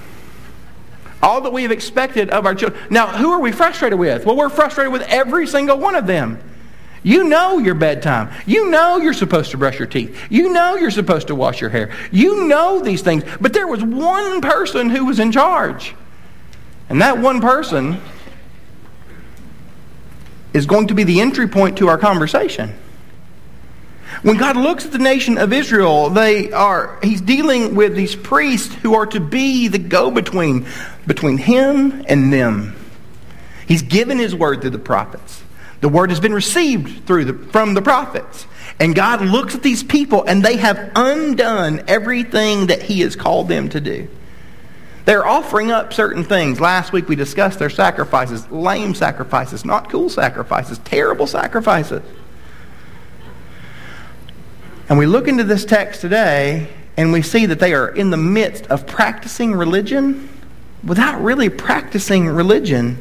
All 1.22 1.42
that 1.42 1.52
we 1.52 1.64
have 1.64 1.72
expected 1.72 2.30
of 2.30 2.46
our 2.46 2.54
children. 2.54 2.82
Now, 2.90 3.08
who 3.08 3.32
are 3.32 3.40
we 3.40 3.52
frustrated 3.52 3.98
with? 3.98 4.26
Well, 4.26 4.36
we're 4.36 4.50
frustrated 4.50 4.94
with 4.94 5.02
every 5.04 5.48
single 5.48 5.78
one 5.78 5.96
of 5.96 6.06
them. 6.08 6.40
You 7.04 7.24
know 7.24 7.58
your 7.58 7.76
bedtime. 7.76 8.30
You 8.46 8.70
know 8.70 8.98
you're 8.98 9.14
supposed 9.14 9.52
to 9.52 9.58
brush 9.58 9.80
your 9.80 9.88
teeth. 9.88 10.20
You 10.30 10.52
know 10.52 10.76
you're 10.76 10.92
supposed 10.92 11.28
to 11.28 11.36
wash 11.36 11.62
your 11.62 11.70
hair. 11.70 11.96
You 12.12 12.48
know 12.48 12.82
these 12.82 13.02
things. 13.02 13.24
But 13.40 13.54
there 13.54 13.68
was 13.68 13.84
one 13.84 14.42
person 14.42 14.90
who 14.90 15.06
was 15.06 15.20
in 15.20 15.32
charge. 15.32 15.96
And 16.90 17.02
that 17.02 17.18
one 17.18 17.42
person 17.42 18.02
is 20.54 20.66
going 20.66 20.88
to 20.88 20.94
be 20.94 21.04
the 21.04 21.22
entry 21.22 21.48
point 21.48 21.78
to 21.78 21.88
our 21.88 21.98
conversation. 21.98 22.74
When 24.24 24.38
God 24.38 24.58
looks 24.58 24.86
at 24.86 24.92
the 24.92 24.98
nation 24.98 25.38
of 25.38 25.54
Israel, 25.54 26.10
they 26.10 26.52
are 26.52 27.00
he's 27.04 27.22
dealing 27.22 27.76
with 27.76 27.96
these 27.96 28.16
priests 28.16 28.74
who 28.76 28.96
are 28.96 29.06
to 29.08 29.20
be 29.20 29.68
the 29.68 29.78
go-between 29.78 30.66
between 31.06 31.38
him 31.38 32.04
and 32.08 32.34
them. 32.34 32.76
He's 33.68 33.84
given 33.84 34.18
his 34.18 34.34
word 34.34 34.62
through 34.62 34.72
the 34.72 34.80
prophets. 34.80 35.44
The 35.82 35.90
word 35.90 36.10
has 36.10 36.20
been 36.20 36.34
received 36.34 37.06
through 37.06 37.26
the, 37.26 37.34
from 37.52 37.74
the 37.74 37.82
prophets. 37.82 38.48
And 38.80 38.96
God 38.96 39.22
looks 39.22 39.56
at 39.56 39.64
these 39.64 39.84
people 39.84 40.24
and 40.24 40.44
they 40.44 40.58
have 40.58 40.92
undone 40.96 41.84
everything 41.88 42.68
that 42.68 42.82
he 42.82 43.02
has 43.02 43.16
called 43.16 43.48
them 43.48 43.70
to 43.70 43.82
do. 43.82 44.08
They're 45.06 45.26
offering 45.26 45.72
up 45.72 45.94
certain 45.94 46.24
things. 46.24 46.60
Last 46.60 46.92
week 46.92 47.08
we 47.08 47.16
discussed 47.16 47.60
their 47.60 47.70
sacrifices, 47.70 48.50
lame 48.52 48.94
sacrifices, 48.94 49.64
not 49.64 49.90
cool 49.90 50.10
sacrifices, 50.10 50.80
terrible 50.80 51.28
sacrifices. 51.28 52.02
And 54.89 54.98
we 54.98 55.06
look 55.06 55.27
into 55.27 55.44
this 55.44 55.65
text 55.65 56.01
today 56.01 56.70
and 56.96 57.12
we 57.12 57.22
see 57.22 57.46
that 57.46 57.60
they 57.60 57.74
are 57.74 57.89
in 57.89 58.10
the 58.10 58.17
midst 58.17 58.67
of 58.67 58.88
practicing 58.88 59.53
religion 59.53 60.29
without 60.84 61.22
really 61.22 61.50
practicing 61.50 62.27
religion. 62.27 62.98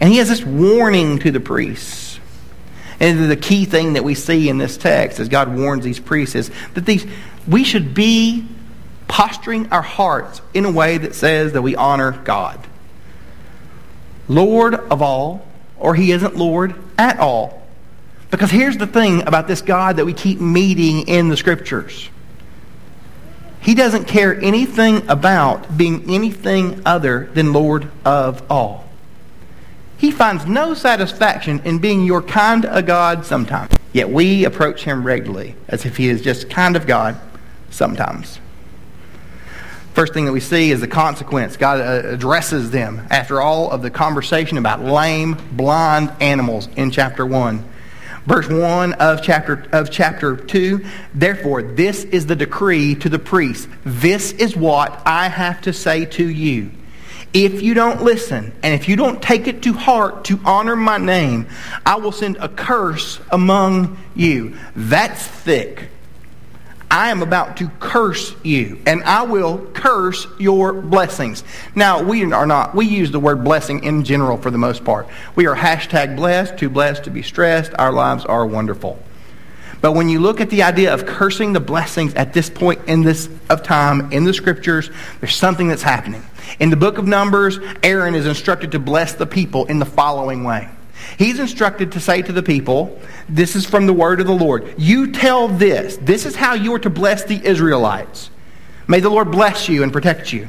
And 0.00 0.10
he 0.10 0.18
has 0.18 0.28
this 0.28 0.44
warning 0.44 1.18
to 1.20 1.30
the 1.30 1.40
priests. 1.40 2.20
And 3.00 3.30
the 3.30 3.36
key 3.36 3.64
thing 3.64 3.94
that 3.94 4.04
we 4.04 4.14
see 4.14 4.48
in 4.48 4.58
this 4.58 4.76
text 4.76 5.18
as 5.18 5.28
God 5.28 5.54
warns 5.54 5.84
these 5.84 5.98
priests 5.98 6.34
is 6.34 6.50
that 6.74 6.86
these 6.86 7.06
we 7.46 7.64
should 7.64 7.94
be 7.94 8.46
posturing 9.08 9.70
our 9.70 9.82
hearts 9.82 10.40
in 10.54 10.64
a 10.64 10.70
way 10.70 10.98
that 10.98 11.14
says 11.14 11.52
that 11.52 11.62
we 11.62 11.76
honor 11.76 12.12
God. 12.12 12.66
Lord 14.28 14.74
of 14.74 15.02
all, 15.02 15.46
or 15.78 15.94
he 15.94 16.12
isn't 16.12 16.36
Lord 16.36 16.74
at 16.96 17.18
all. 17.18 17.63
Because 18.34 18.50
here's 18.50 18.76
the 18.76 18.88
thing 18.88 19.22
about 19.28 19.46
this 19.46 19.62
God 19.62 19.98
that 19.98 20.04
we 20.04 20.12
keep 20.12 20.40
meeting 20.40 21.06
in 21.06 21.28
the 21.28 21.36
scriptures. 21.36 22.10
He 23.60 23.76
doesn't 23.76 24.06
care 24.06 24.34
anything 24.42 25.08
about 25.08 25.78
being 25.78 26.12
anything 26.12 26.82
other 26.84 27.30
than 27.32 27.52
Lord 27.52 27.92
of 28.04 28.42
all. 28.50 28.88
He 29.98 30.10
finds 30.10 30.46
no 30.46 30.74
satisfaction 30.74 31.62
in 31.64 31.78
being 31.78 32.04
your 32.04 32.22
kind 32.22 32.64
of 32.64 32.86
God 32.86 33.24
sometimes. 33.24 33.72
Yet 33.92 34.10
we 34.10 34.44
approach 34.44 34.82
him 34.82 35.04
regularly 35.06 35.54
as 35.68 35.86
if 35.86 35.96
he 35.96 36.08
is 36.08 36.20
just 36.20 36.50
kind 36.50 36.74
of 36.74 36.88
God 36.88 37.16
sometimes. 37.70 38.40
First 39.92 40.12
thing 40.12 40.24
that 40.24 40.32
we 40.32 40.40
see 40.40 40.72
is 40.72 40.80
the 40.80 40.88
consequence. 40.88 41.56
God 41.56 41.80
uh, 41.80 42.08
addresses 42.08 42.72
them 42.72 43.06
after 43.10 43.40
all 43.40 43.70
of 43.70 43.82
the 43.82 43.90
conversation 43.90 44.58
about 44.58 44.82
lame, 44.82 45.38
blind 45.52 46.12
animals 46.20 46.68
in 46.74 46.90
chapter 46.90 47.24
1. 47.24 47.66
Verse 48.26 48.48
1 48.48 48.94
of 48.94 49.22
chapter, 49.22 49.66
of 49.72 49.90
chapter 49.90 50.36
2 50.36 50.84
Therefore, 51.14 51.62
this 51.62 52.04
is 52.04 52.26
the 52.26 52.36
decree 52.36 52.94
to 52.96 53.08
the 53.08 53.18
priests. 53.18 53.68
This 53.84 54.32
is 54.32 54.56
what 54.56 55.02
I 55.04 55.28
have 55.28 55.60
to 55.62 55.72
say 55.72 56.06
to 56.06 56.28
you. 56.28 56.70
If 57.34 57.62
you 57.62 57.74
don't 57.74 58.02
listen, 58.02 58.52
and 58.62 58.74
if 58.74 58.88
you 58.88 58.94
don't 58.94 59.20
take 59.20 59.48
it 59.48 59.62
to 59.64 59.72
heart 59.72 60.24
to 60.26 60.40
honor 60.44 60.76
my 60.76 60.98
name, 60.98 61.48
I 61.84 61.96
will 61.96 62.12
send 62.12 62.36
a 62.36 62.48
curse 62.48 63.20
among 63.30 63.98
you. 64.14 64.56
That's 64.76 65.26
thick. 65.26 65.88
I 66.94 67.10
am 67.10 67.22
about 67.22 67.56
to 67.56 67.68
curse 67.80 68.36
you, 68.44 68.80
and 68.86 69.02
I 69.02 69.24
will 69.24 69.58
curse 69.74 70.28
your 70.38 70.72
blessings. 70.72 71.42
Now, 71.74 72.00
we 72.00 72.32
are 72.32 72.46
not, 72.46 72.72
we 72.72 72.86
use 72.86 73.10
the 73.10 73.18
word 73.18 73.42
blessing 73.42 73.82
in 73.82 74.04
general 74.04 74.36
for 74.36 74.52
the 74.52 74.58
most 74.58 74.84
part. 74.84 75.08
We 75.34 75.46
are 75.48 75.56
hashtag 75.56 76.14
blessed, 76.14 76.56
too 76.56 76.70
blessed 76.70 77.02
to 77.02 77.10
be 77.10 77.22
stressed. 77.22 77.72
Our 77.80 77.90
lives 77.90 78.24
are 78.24 78.46
wonderful. 78.46 79.02
But 79.80 79.94
when 79.94 80.08
you 80.08 80.20
look 80.20 80.40
at 80.40 80.50
the 80.50 80.62
idea 80.62 80.94
of 80.94 81.04
cursing 81.04 81.52
the 81.52 81.58
blessings 81.58 82.14
at 82.14 82.32
this 82.32 82.48
point 82.48 82.80
in 82.86 83.02
this 83.02 83.28
of 83.50 83.64
time 83.64 84.12
in 84.12 84.22
the 84.22 84.32
scriptures, 84.32 84.88
there's 85.18 85.34
something 85.34 85.66
that's 85.66 85.82
happening. 85.82 86.22
In 86.60 86.70
the 86.70 86.76
book 86.76 86.96
of 86.96 87.08
Numbers, 87.08 87.58
Aaron 87.82 88.14
is 88.14 88.24
instructed 88.24 88.70
to 88.70 88.78
bless 88.78 89.14
the 89.14 89.26
people 89.26 89.64
in 89.64 89.80
the 89.80 89.84
following 89.84 90.44
way. 90.44 90.68
He's 91.18 91.38
instructed 91.38 91.92
to 91.92 92.00
say 92.00 92.22
to 92.22 92.32
the 92.32 92.42
people, 92.42 93.00
This 93.28 93.54
is 93.56 93.66
from 93.66 93.86
the 93.86 93.92
word 93.92 94.20
of 94.20 94.26
the 94.26 94.34
Lord. 94.34 94.74
You 94.76 95.12
tell 95.12 95.48
this. 95.48 95.96
This 95.98 96.26
is 96.26 96.36
how 96.36 96.54
you 96.54 96.74
are 96.74 96.80
to 96.80 96.90
bless 96.90 97.24
the 97.24 97.44
Israelites. 97.44 98.30
May 98.86 99.00
the 99.00 99.10
Lord 99.10 99.30
bless 99.30 99.68
you 99.68 99.82
and 99.82 99.92
protect 99.92 100.32
you. 100.32 100.48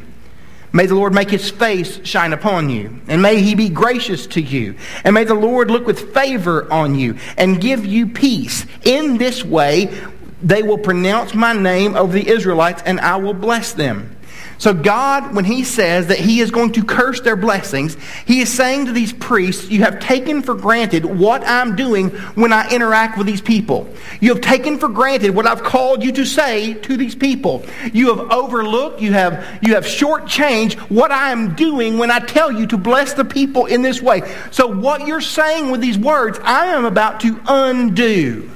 May 0.74 0.88
the 0.88 0.96
Lord 0.96 1.14
make 1.14 1.30
his 1.30 1.50
face 1.50 2.06
shine 2.06 2.34
upon 2.34 2.70
you, 2.70 3.00
and 3.08 3.22
may 3.22 3.42
he 3.42 3.56
be 3.56 3.70
gracious 3.70 4.28
to 4.28 4.42
you. 4.42 4.76
And 5.06 5.14
may 5.14 5.24
the 5.24 5.34
Lord 5.34 5.72
look 5.72 5.88
with 5.88 6.14
favor 6.14 6.70
on 6.70 6.96
you 6.96 7.18
and 7.38 7.62
give 7.62 7.86
you 7.86 8.08
peace. 8.08 8.66
In 8.84 9.18
this 9.18 9.42
way, 9.46 9.98
they 10.42 10.64
will 10.64 10.78
pronounce 10.78 11.34
my 11.34 11.54
name 11.54 11.96
over 11.96 12.12
the 12.12 12.28
Israelites, 12.28 12.84
and 12.86 13.00
I 13.00 13.16
will 13.16 13.34
bless 13.34 13.72
them. 13.72 14.18
So, 14.58 14.74
God, 14.74 15.36
when 15.36 15.46
He 15.46 15.64
says 15.64 16.08
that 16.08 16.18
He 16.18 16.40
is 16.40 16.52
going 16.52 16.74
to 16.74 16.84
curse 16.84 17.22
their 17.22 17.36
blessings, 17.36 17.98
He 18.26 18.40
is 18.40 18.52
saying 18.52 18.86
to 18.86 18.94
these 18.94 19.12
priests, 19.12 19.70
You 19.70 19.84
have 19.84 20.00
taken 20.00 20.42
for 20.42 20.56
granted 20.56 21.04
what 21.04 21.44
I'm 21.46 21.76
doing 21.76 22.10
when 22.36 22.54
I 22.54 22.70
interact 22.70 23.18
with 23.18 23.28
these 23.28 23.42
people. 23.42 23.90
You 24.22 24.34
have 24.34 24.42
taken 24.42 24.80
for 24.80 24.88
granted 24.88 25.36
what 25.36 25.46
I've 25.46 25.64
called 25.64 26.04
you 26.04 26.14
to 26.14 26.26
say 26.26 26.74
to 26.74 26.96
these 26.96 27.16
people. 27.16 27.66
You 27.92 28.16
have 28.16 28.32
overlooked, 28.32 29.02
you 29.02 29.12
have, 29.12 29.60
you 29.62 29.76
have 29.76 29.86
shortchanged 29.86 30.80
what 30.90 31.12
I 31.12 31.32
am 31.32 31.56
doing 31.56 31.98
when 31.98 32.10
I 32.10 32.20
tell 32.20 32.52
you 32.52 32.68
to 32.68 32.78
bless 32.78 33.14
the 33.14 33.26
people 33.26 33.66
in 33.66 33.82
this 33.82 34.02
way. 34.02 34.22
So, 34.52 34.68
what 34.68 35.06
you're 35.06 35.22
saying 35.22 35.70
with 35.70 35.82
these 35.82 35.98
words, 35.98 36.40
I 36.44 36.68
am 36.68 36.86
about 36.86 37.20
to 37.22 37.40
undo. 37.48 38.52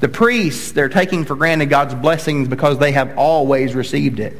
The 0.00 0.08
priests, 0.08 0.72
they're 0.72 0.88
taking 0.88 1.24
for 1.24 1.34
granted 1.34 1.66
God's 1.66 1.94
blessings 1.94 2.48
because 2.48 2.78
they 2.78 2.92
have 2.92 3.16
always 3.16 3.74
received 3.74 4.20
it. 4.20 4.38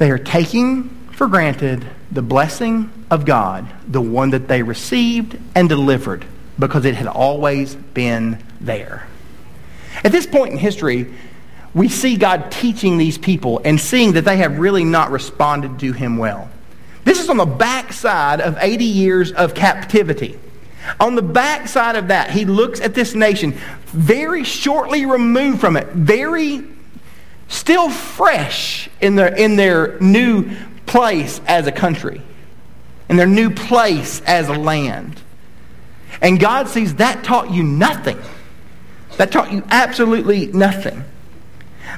They 0.00 0.10
are 0.10 0.18
taking 0.18 0.88
for 1.12 1.26
granted 1.26 1.86
the 2.10 2.22
blessing 2.22 2.90
of 3.10 3.26
God, 3.26 3.70
the 3.86 4.00
one 4.00 4.30
that 4.30 4.48
they 4.48 4.62
received 4.62 5.38
and 5.54 5.68
delivered, 5.68 6.24
because 6.58 6.86
it 6.86 6.94
had 6.94 7.06
always 7.06 7.74
been 7.74 8.42
there. 8.62 9.06
At 10.02 10.10
this 10.10 10.24
point 10.24 10.52
in 10.52 10.58
history, 10.58 11.12
we 11.74 11.90
see 11.90 12.16
God 12.16 12.50
teaching 12.50 12.96
these 12.96 13.18
people 13.18 13.60
and 13.62 13.78
seeing 13.78 14.12
that 14.12 14.24
they 14.24 14.38
have 14.38 14.58
really 14.58 14.84
not 14.84 15.10
responded 15.10 15.78
to 15.80 15.92
him 15.92 16.16
well. 16.16 16.48
This 17.04 17.20
is 17.20 17.28
on 17.28 17.36
the 17.36 17.44
backside 17.44 18.40
of 18.40 18.56
80 18.58 18.86
years 18.86 19.32
of 19.32 19.52
captivity. 19.52 20.38
On 20.98 21.14
the 21.14 21.20
backside 21.20 21.96
of 21.96 22.08
that, 22.08 22.30
he 22.30 22.46
looks 22.46 22.80
at 22.80 22.94
this 22.94 23.14
nation 23.14 23.52
very 23.84 24.44
shortly 24.44 25.04
removed 25.04 25.60
from 25.60 25.76
it, 25.76 25.88
very 25.88 26.64
still 27.50 27.90
fresh 27.90 28.88
in 29.00 29.16
their, 29.16 29.34
in 29.34 29.56
their 29.56 29.98
new 30.00 30.50
place 30.86 31.40
as 31.46 31.66
a 31.66 31.72
country, 31.72 32.22
in 33.08 33.16
their 33.16 33.26
new 33.26 33.50
place 33.50 34.22
as 34.22 34.48
a 34.48 34.54
land. 34.54 35.20
And 36.22 36.40
God 36.40 36.68
sees 36.68 36.94
that 36.96 37.24
taught 37.24 37.50
you 37.50 37.62
nothing. 37.62 38.18
That 39.16 39.32
taught 39.32 39.52
you 39.52 39.64
absolutely 39.68 40.46
nothing. 40.46 41.04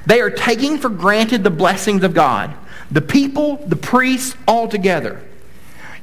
They 0.07 0.21
are 0.21 0.31
taking 0.31 0.79
for 0.79 0.89
granted 0.89 1.45
the 1.45 1.51
blessings 1.51 2.03
of 2.03 2.15
God. 2.15 2.55
The 2.91 3.03
people, 3.03 3.57
the 3.57 3.77
priests, 3.77 4.35
all 4.49 4.69
together. 4.69 5.23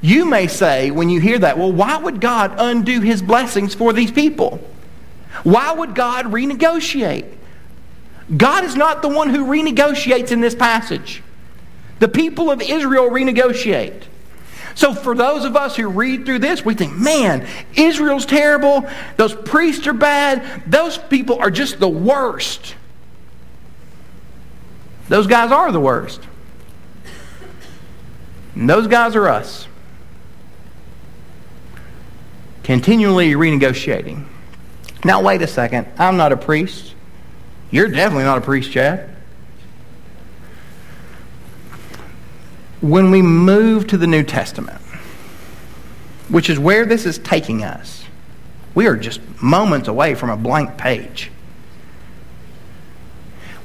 You 0.01 0.25
may 0.25 0.47
say 0.47 0.91
when 0.91 1.09
you 1.09 1.19
hear 1.19 1.39
that, 1.39 1.57
well, 1.57 1.71
why 1.71 1.97
would 1.97 2.21
God 2.21 2.55
undo 2.57 3.01
his 3.01 3.21
blessings 3.21 3.73
for 3.75 3.93
these 3.93 4.11
people? 4.11 4.59
Why 5.43 5.71
would 5.71 5.95
God 5.95 6.27
renegotiate? 6.27 7.35
God 8.35 8.63
is 8.63 8.75
not 8.75 9.01
the 9.01 9.09
one 9.09 9.29
who 9.29 9.45
renegotiates 9.45 10.31
in 10.31 10.41
this 10.41 10.55
passage. 10.55 11.23
The 11.99 12.07
people 12.07 12.51
of 12.51 12.61
Israel 12.61 13.09
renegotiate. 13.09 14.03
So 14.75 14.93
for 14.93 15.15
those 15.15 15.43
of 15.43 15.55
us 15.55 15.75
who 15.75 15.89
read 15.89 16.25
through 16.25 16.39
this, 16.39 16.63
we 16.63 16.73
think, 16.73 16.95
man, 16.95 17.47
Israel's 17.75 18.25
terrible. 18.25 18.87
Those 19.17 19.35
priests 19.35 19.87
are 19.87 19.93
bad. 19.93 20.63
Those 20.67 20.97
people 20.97 21.39
are 21.39 21.51
just 21.51 21.79
the 21.79 21.89
worst. 21.89 22.75
Those 25.09 25.27
guys 25.27 25.51
are 25.51 25.71
the 25.71 25.79
worst. 25.79 26.21
And 28.55 28.69
those 28.69 28.87
guys 28.87 29.15
are 29.15 29.27
us. 29.27 29.67
Continually 32.63 33.31
renegotiating. 33.31 34.25
Now, 35.03 35.21
wait 35.23 35.41
a 35.41 35.47
second. 35.47 35.87
I'm 35.97 36.17
not 36.17 36.31
a 36.31 36.37
priest. 36.37 36.93
You're 37.71 37.87
definitely 37.87 38.23
not 38.23 38.37
a 38.37 38.41
priest, 38.41 38.71
Chad. 38.71 39.09
When 42.81 43.11
we 43.11 43.21
move 43.21 43.87
to 43.87 43.97
the 43.97 44.07
New 44.07 44.23
Testament, 44.23 44.81
which 46.29 46.49
is 46.49 46.57
where 46.57 46.85
this 46.85 47.05
is 47.05 47.17
taking 47.17 47.63
us, 47.63 48.05
we 48.73 48.87
are 48.87 48.95
just 48.95 49.19
moments 49.41 49.87
away 49.87 50.15
from 50.15 50.29
a 50.29 50.37
blank 50.37 50.77
page 50.77 51.31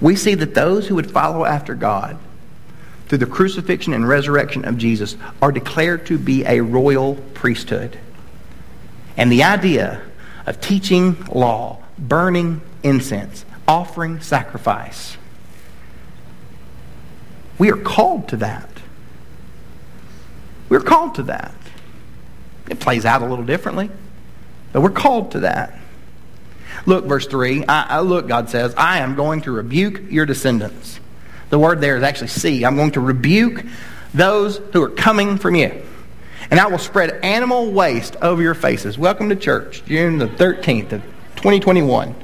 we 0.04 0.16
see 0.16 0.34
that 0.34 0.54
those 0.54 0.86
who 0.86 0.96
would 0.96 1.10
follow 1.10 1.46
after 1.46 1.74
God 1.74 2.18
through 3.08 3.18
the 3.18 3.26
crucifixion 3.26 3.94
and 3.94 4.06
resurrection 4.06 4.66
of 4.66 4.76
Jesus 4.76 5.16
are 5.40 5.50
declared 5.50 6.04
to 6.06 6.18
be 6.18 6.44
a 6.44 6.60
royal 6.60 7.14
priesthood. 7.32 7.98
And 9.16 9.32
the 9.32 9.44
idea 9.44 10.02
of 10.44 10.60
teaching 10.60 11.24
law, 11.26 11.78
burning 11.98 12.60
incense, 12.82 13.43
offering 13.66 14.20
sacrifice, 14.20 15.16
we 17.58 17.70
are 17.70 17.76
called 17.76 18.28
to 18.28 18.36
that. 18.38 18.68
We're 20.68 20.80
called 20.80 21.16
to 21.16 21.22
that. 21.24 21.54
It 22.68 22.80
plays 22.80 23.04
out 23.04 23.22
a 23.22 23.26
little 23.26 23.44
differently, 23.44 23.90
but 24.72 24.80
we're 24.80 24.90
called 24.90 25.32
to 25.32 25.40
that. 25.40 25.78
Look, 26.86 27.04
verse 27.04 27.26
3. 27.26 27.64
I, 27.66 27.96
I, 27.96 28.00
look, 28.00 28.26
God 28.26 28.50
says, 28.50 28.74
I 28.76 28.98
am 28.98 29.14
going 29.14 29.42
to 29.42 29.52
rebuke 29.52 30.10
your 30.10 30.26
descendants. 30.26 30.98
The 31.50 31.58
word 31.58 31.80
there 31.80 31.96
is 31.96 32.02
actually 32.02 32.28
see. 32.28 32.64
I'm 32.64 32.76
going 32.76 32.92
to 32.92 33.00
rebuke 33.00 33.64
those 34.12 34.58
who 34.72 34.82
are 34.82 34.90
coming 34.90 35.38
from 35.38 35.54
you. 35.54 35.82
And 36.50 36.60
I 36.60 36.66
will 36.66 36.78
spread 36.78 37.20
animal 37.22 37.70
waste 37.72 38.16
over 38.16 38.42
your 38.42 38.54
faces. 38.54 38.98
Welcome 38.98 39.28
to 39.28 39.36
church, 39.36 39.84
June 39.86 40.18
the 40.18 40.26
13th 40.26 40.92
of 40.92 41.02
2021. 41.36 42.14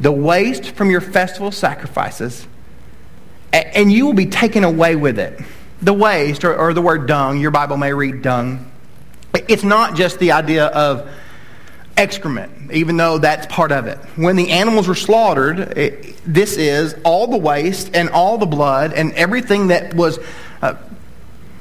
The 0.00 0.12
waste 0.12 0.72
from 0.72 0.90
your 0.90 1.00
festival 1.00 1.50
sacrifices, 1.50 2.46
and 3.52 3.90
you 3.90 4.06
will 4.06 4.12
be 4.12 4.26
taken 4.26 4.64
away 4.64 4.96
with 4.96 5.18
it. 5.18 5.40
The 5.80 5.94
waste, 5.94 6.44
or, 6.44 6.56
or 6.56 6.74
the 6.74 6.82
word 6.82 7.06
dung, 7.06 7.40
your 7.40 7.50
Bible 7.50 7.76
may 7.76 7.92
read 7.92 8.22
dung. 8.22 8.70
It's 9.48 9.62
not 9.62 9.96
just 9.96 10.18
the 10.18 10.32
idea 10.32 10.66
of 10.66 11.08
excrement, 11.96 12.72
even 12.72 12.96
though 12.96 13.18
that's 13.18 13.46
part 13.46 13.72
of 13.72 13.86
it. 13.86 13.98
When 14.16 14.36
the 14.36 14.50
animals 14.50 14.88
were 14.88 14.94
slaughtered, 14.94 15.58
it, 15.78 16.16
this 16.26 16.56
is 16.56 16.94
all 17.04 17.26
the 17.26 17.38
waste 17.38 17.94
and 17.94 18.10
all 18.10 18.38
the 18.38 18.46
blood 18.46 18.92
and 18.92 19.12
everything 19.12 19.68
that 19.68 19.94
was 19.94 20.18
uh, 20.60 20.74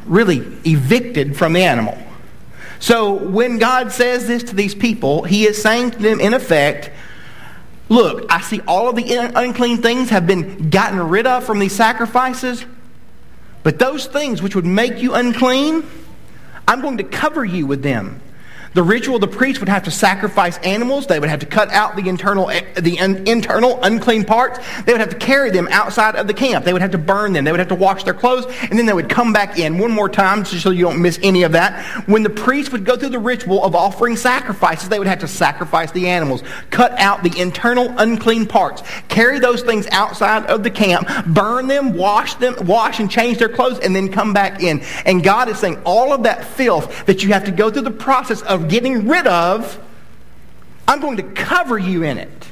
really 0.06 0.40
evicted 0.66 1.38
from 1.38 1.54
the 1.54 1.64
animal. 1.64 1.98
So 2.80 3.14
when 3.14 3.58
God 3.58 3.92
says 3.92 4.28
this 4.28 4.44
to 4.44 4.56
these 4.56 4.76
people, 4.76 5.24
He 5.24 5.46
is 5.46 5.62
saying 5.62 5.92
to 5.92 6.00
them, 6.00 6.20
in 6.20 6.34
effect, 6.34 6.92
Look, 7.88 8.26
I 8.32 8.42
see 8.42 8.62
all 8.68 8.90
of 8.90 8.96
the 8.96 9.32
unclean 9.36 9.82
things 9.82 10.10
have 10.10 10.26
been 10.26 10.70
gotten 10.70 11.00
rid 11.00 11.28
of 11.28 11.44
from 11.44 11.60
these 11.60 11.76
sacrifices, 11.76 12.66
but 13.64 13.78
those 13.78 14.08
things 14.08 14.42
which 14.42 14.56
would 14.56 14.66
make 14.66 15.02
you 15.02 15.14
unclean, 15.14 15.84
I'm 16.68 16.82
going 16.82 16.98
to 16.98 17.04
cover 17.04 17.46
you 17.46 17.68
with 17.68 17.84
them. 17.84 18.22
The 18.76 18.84
ritual, 18.84 19.20
the 19.20 19.28
priest 19.28 19.62
would 19.62 19.70
have 19.70 19.84
to 19.84 19.92
sacrifice 19.92 20.58
animals. 20.58 21.08
They 21.08 21.18
would 21.18 21.30
have 21.30 21.40
to 21.40 21.46
cut 21.46 21.72
out 21.72 21.96
the 21.96 22.10
internal, 22.10 22.48
the 22.48 22.98
internal 23.26 23.82
unclean 23.82 24.26
parts. 24.26 24.60
They 24.84 24.92
would 24.92 25.00
have 25.00 25.12
to 25.12 25.18
carry 25.18 25.50
them 25.50 25.70
outside 25.72 26.16
of 26.16 26.28
the 26.28 26.34
camp. 26.34 26.66
They 26.66 26.74
would 26.74 26.82
have 26.82 26.92
to 26.92 26.98
burn 26.98 27.32
them. 27.32 27.46
They 27.46 27.52
would 27.52 27.62
have 27.62 27.70
to 27.70 27.76
wash 27.76 28.04
their 28.04 28.14
clothes, 28.14 28.46
and 28.70 28.78
then 28.78 28.86
they 28.86 28.92
would 28.92 29.08
come 29.08 29.32
back 29.32 29.58
in 29.58 29.78
one 29.78 29.92
more 29.92 30.10
time 30.10 30.44
so 30.44 30.72
you 30.72 30.84
don't 30.84 31.02
miss 31.02 31.18
any 31.24 31.44
of 31.44 31.54
that. 31.54 31.86
When 32.06 32.22
the 32.24 32.30
priest 32.30 32.74
would 32.74 32.84
go 32.84 32.98
through 32.98 33.10
the 33.10 33.20
ritual 33.20 33.64
of 33.64 33.76
offering 33.76 34.18
sacrifices, 34.18 34.90
they 34.90 35.00
would 35.00 35.08
have 35.08 35.20
to 35.20 35.28
sacrifice 35.30 35.92
the 35.94 36.10
animals, 36.10 36.44
cut 36.70 36.92
out 37.00 37.24
the 37.24 37.40
internal 37.40 37.94
unclean 37.98 38.46
parts, 38.46 38.84
carry 39.08 39.40
those 39.40 39.62
things 39.62 39.88
outside 39.92 40.48
of 40.48 40.64
the 40.64 40.70
camp, 40.70 41.08
burn 41.28 41.68
them, 41.68 41.94
wash 41.94 42.36
them, 42.36 42.56
wash 42.66 43.00
and 43.00 43.10
change 43.10 43.38
their 43.38 43.48
clothes, 43.48 43.80
and 43.80 43.96
then 43.96 44.12
come 44.12 44.34
back 44.34 44.62
in. 44.62 44.82
And 45.06 45.24
God 45.24 45.48
is 45.48 45.60
saying 45.60 45.82
all 45.86 46.12
of 46.12 46.24
that 46.24 46.44
filth 46.44 47.06
that 47.06 47.24
you 47.24 47.32
have 47.32 47.46
to 47.46 47.52
go 47.52 47.72
through 47.72 47.84
the 47.84 47.92
process 47.92 48.42
of 48.42 48.65
getting 48.70 49.08
rid 49.08 49.28
of, 49.28 49.80
I'm 50.88 51.00
going 51.00 51.18
to 51.18 51.24
cover 51.24 51.78
you 51.78 52.04
in 52.04 52.18
it. 52.18 52.52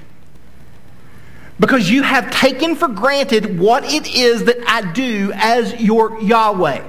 Because 1.60 1.89
you 1.89 2.04
have 2.04 2.32
taken 2.32 2.76
for 2.76 2.88
granted 2.88 3.60
what 3.60 3.86
it 3.86 4.08
is 4.13 4.45
that 4.45 4.58
I 4.67 4.91
do 4.91 5.32
as 5.36 5.80
your 5.80 6.19
Yahweh, 6.21 6.84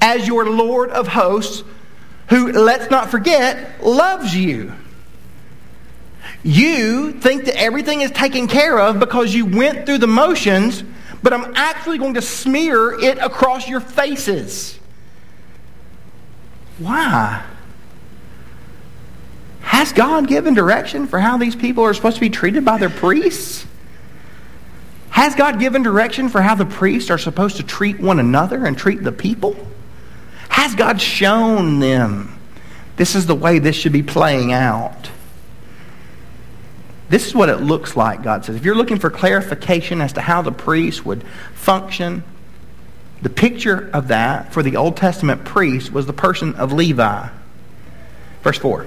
as 0.00 0.26
your 0.26 0.50
Lord 0.50 0.90
of 0.90 1.08
hosts, 1.08 1.62
who, 2.28 2.52
let's 2.52 2.90
not 2.90 3.10
forget, 3.10 3.82
loves 3.82 4.34
you. 4.34 4.72
You 6.42 7.12
think 7.12 7.44
that 7.46 7.56
everything 7.56 8.00
is 8.00 8.10
taken 8.10 8.46
care 8.48 8.78
of 8.78 8.98
because 8.98 9.32
you 9.34 9.46
went 9.46 9.86
through 9.86 9.98
the 9.98 10.06
motions, 10.06 10.82
but 11.22 11.32
I'm 11.32 11.54
actually 11.56 11.98
going 11.98 12.14
to 12.14 12.22
smear 12.22 12.92
it 13.00 13.18
across 13.18 13.68
your 13.68 13.80
faces. 13.80 14.78
Why? 16.78 17.42
Has 19.66 19.92
God 19.92 20.28
given 20.28 20.54
direction 20.54 21.08
for 21.08 21.18
how 21.18 21.38
these 21.38 21.56
people 21.56 21.82
are 21.82 21.92
supposed 21.92 22.14
to 22.14 22.20
be 22.20 22.30
treated 22.30 22.64
by 22.64 22.78
their 22.78 22.88
priests? 22.88 23.66
Has 25.10 25.34
God 25.34 25.58
given 25.58 25.82
direction 25.82 26.28
for 26.28 26.40
how 26.40 26.54
the 26.54 26.64
priests 26.64 27.10
are 27.10 27.18
supposed 27.18 27.56
to 27.56 27.64
treat 27.64 27.98
one 27.98 28.20
another 28.20 28.64
and 28.64 28.78
treat 28.78 29.02
the 29.02 29.10
people? 29.10 29.56
Has 30.48 30.76
God 30.76 31.00
shown 31.00 31.80
them 31.80 32.38
this 32.96 33.16
is 33.16 33.26
the 33.26 33.34
way 33.34 33.58
this 33.58 33.74
should 33.74 33.92
be 33.92 34.04
playing 34.04 34.52
out? 34.52 35.10
This 37.08 37.26
is 37.26 37.34
what 37.34 37.48
it 37.48 37.56
looks 37.56 37.96
like, 37.96 38.22
God 38.22 38.44
says. 38.44 38.54
If 38.54 38.64
you're 38.64 38.76
looking 38.76 39.00
for 39.00 39.10
clarification 39.10 40.00
as 40.00 40.12
to 40.12 40.20
how 40.20 40.42
the 40.42 40.52
priests 40.52 41.04
would 41.04 41.24
function, 41.54 42.22
the 43.20 43.30
picture 43.30 43.90
of 43.92 44.08
that 44.08 44.52
for 44.52 44.62
the 44.62 44.76
Old 44.76 44.96
Testament 44.96 45.44
priest 45.44 45.92
was 45.92 46.06
the 46.06 46.12
person 46.12 46.54
of 46.54 46.72
Levi. 46.72 47.28
Verse 48.42 48.58
4. 48.58 48.86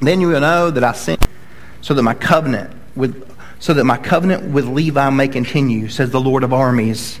Then 0.00 0.20
you 0.20 0.28
will 0.28 0.40
know 0.40 0.70
that 0.70 0.82
I 0.82 0.92
sent 0.92 1.26
so 1.80 1.94
that 1.94 2.02
my 2.02 2.14
covenant 2.14 2.74
with 2.96 3.26
so 3.60 3.74
that 3.74 3.84
my 3.84 3.98
covenant 3.98 4.52
with 4.52 4.66
Levi 4.66 5.10
may 5.10 5.28
continue, 5.28 5.88
says 5.88 6.10
the 6.10 6.20
Lord 6.20 6.44
of 6.44 6.52
armies. 6.54 7.20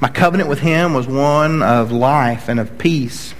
My 0.00 0.08
covenant 0.08 0.48
with 0.48 0.58
him 0.58 0.94
was 0.94 1.06
one 1.06 1.62
of 1.62 1.92
life 1.92 2.48
and 2.48 2.58
of 2.58 2.76
peace. 2.76 3.32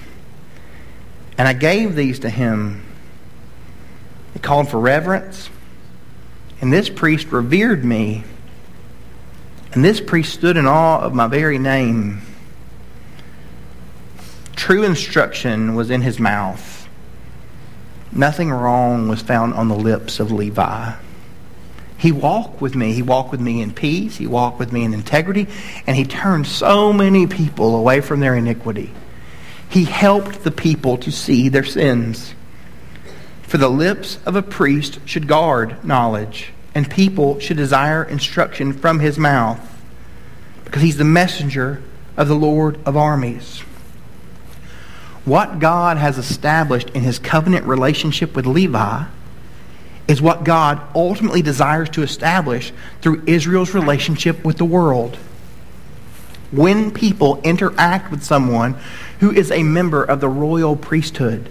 And 1.37 1.49
I 1.49 1.55
gave 1.55 1.97
these 1.97 2.21
to 2.21 2.31
him. 2.31 2.87
It 4.37 4.45
called 4.45 4.69
for 4.69 4.79
reverence. 4.79 5.51
And 6.61 6.73
this 6.73 6.89
priest 6.89 7.33
revered 7.33 7.85
me. 7.85 8.23
And 9.73 9.85
this 9.85 10.01
priest 10.01 10.33
stood 10.33 10.57
in 10.57 10.69
awe 10.69 11.01
of 11.01 11.15
my 11.15 11.27
very 11.27 11.59
name. 11.59 12.23
True 14.55 14.85
instruction 14.85 15.75
was 15.75 15.91
in 15.91 16.03
his 16.03 16.21
mouth 16.21 16.72
Nothing 18.13 18.51
wrong 18.51 19.09
was 19.09 19.23
found 19.23 19.55
on 19.55 19.69
the 19.69 19.75
lips 19.75 20.21
of 20.21 20.31
Levi. 20.31 20.95
He 21.97 22.13
walked 22.13 22.61
with 22.61 22.75
me. 22.75 22.93
He 22.93 23.03
walked 23.03 23.31
with 23.31 23.41
me 23.41 23.63
in 23.63 23.73
peace. 23.73 24.17
He 24.17 24.27
walked 24.27 24.59
with 24.59 24.73
me 24.73 24.85
in 24.85 24.93
integrity. 24.93 25.47
And 25.87 25.97
he 25.97 26.05
turned 26.05 26.47
so 26.47 26.93
many 26.93 27.27
people 27.27 27.77
away 27.77 28.01
from 28.01 28.21
their 28.21 28.35
iniquity. 28.35 28.93
He 29.69 29.85
helped 29.85 30.45
the 30.45 30.51
people 30.51 30.99
to 30.99 31.11
see 31.11 31.49
their 31.49 31.65
sins. 31.65 32.35
For 33.43 33.57
the 33.57 33.71
lips 33.71 34.19
of 34.27 34.37
a 34.37 34.43
priest 34.43 34.99
should 35.07 35.29
guard 35.29 35.85
knowledge, 35.85 36.53
and 36.75 36.91
people 36.91 37.39
should 37.39 37.57
desire 37.57 38.03
instruction 38.03 38.73
from 38.73 39.01
his 39.01 39.19
mouth, 39.19 39.61
because 40.65 40.83
he's 40.83 40.97
the 40.97 41.05
messenger 41.05 41.83
of 42.17 42.29
the 42.29 42.35
Lord 42.35 42.79
of 42.87 42.97
armies. 42.97 43.63
What 45.25 45.61
God 45.61 45.99
has 45.99 46.19
established 46.19 46.91
in 46.91 47.03
his 47.03 47.19
covenant 47.19 47.65
relationship 47.67 48.35
with 48.35 48.47
Levi 48.47 49.05
is 50.09 50.21
what 50.21 50.43
God 50.45 50.81
ultimately 50.95 51.43
desires 51.43 51.89
to 51.91 52.03
establish 52.03 52.73
through 53.01 53.23
Israel's 53.27 53.73
relationship 53.73 54.45
with 54.45 54.59
the 54.59 54.65
world. 54.65 55.17
When 56.51 56.91
people 56.91 57.41
interact 57.43 58.11
with 58.11 58.25
someone 58.25 58.77
who 59.21 59.31
is 59.31 59.51
a 59.53 59.63
member 59.63 60.03
of 60.03 60.21
the 60.21 60.29
royal 60.29 60.75
priesthood, 60.77 61.49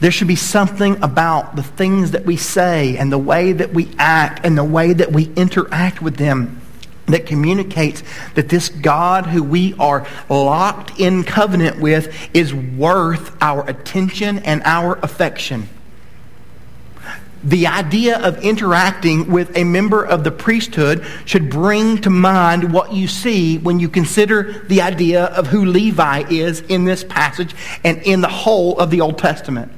there 0.00 0.10
should 0.10 0.26
be 0.26 0.36
something 0.36 1.02
about 1.02 1.56
the 1.56 1.62
things 1.62 2.12
that 2.12 2.24
we 2.24 2.36
say 2.36 2.96
and 2.96 3.12
the 3.12 3.18
way 3.18 3.52
that 3.52 3.72
we 3.72 3.90
act 3.98 4.44
and 4.44 4.56
the 4.56 4.64
way 4.64 4.92
that 4.92 5.12
we 5.12 5.32
interact 5.34 6.02
with 6.02 6.16
them 6.16 6.60
that 7.06 7.26
communicates 7.26 8.02
that 8.34 8.48
this 8.48 8.68
God 8.68 9.26
who 9.26 9.42
we 9.42 9.74
are 9.74 10.06
locked 10.28 10.98
in 10.98 11.24
covenant 11.24 11.80
with 11.80 12.14
is 12.34 12.54
worth 12.54 13.36
our 13.42 13.68
attention 13.68 14.38
and 14.40 14.62
our 14.64 14.98
affection 15.02 15.68
the 17.44 17.66
idea 17.66 18.18
of 18.18 18.42
interacting 18.42 19.30
with 19.30 19.54
a 19.56 19.64
member 19.64 20.02
of 20.02 20.24
the 20.24 20.30
priesthood 20.30 21.04
should 21.26 21.50
bring 21.50 21.98
to 21.98 22.10
mind 22.10 22.72
what 22.72 22.92
you 22.92 23.06
see 23.06 23.58
when 23.58 23.78
you 23.78 23.88
consider 23.88 24.64
the 24.66 24.80
idea 24.80 25.24
of 25.26 25.48
who 25.48 25.66
Levi 25.66 26.24
is 26.30 26.60
in 26.62 26.86
this 26.86 27.04
passage 27.04 27.54
and 27.84 27.98
in 28.02 28.22
the 28.22 28.28
whole 28.28 28.78
of 28.78 28.90
the 28.90 29.02
Old 29.02 29.18
Testament. 29.18 29.70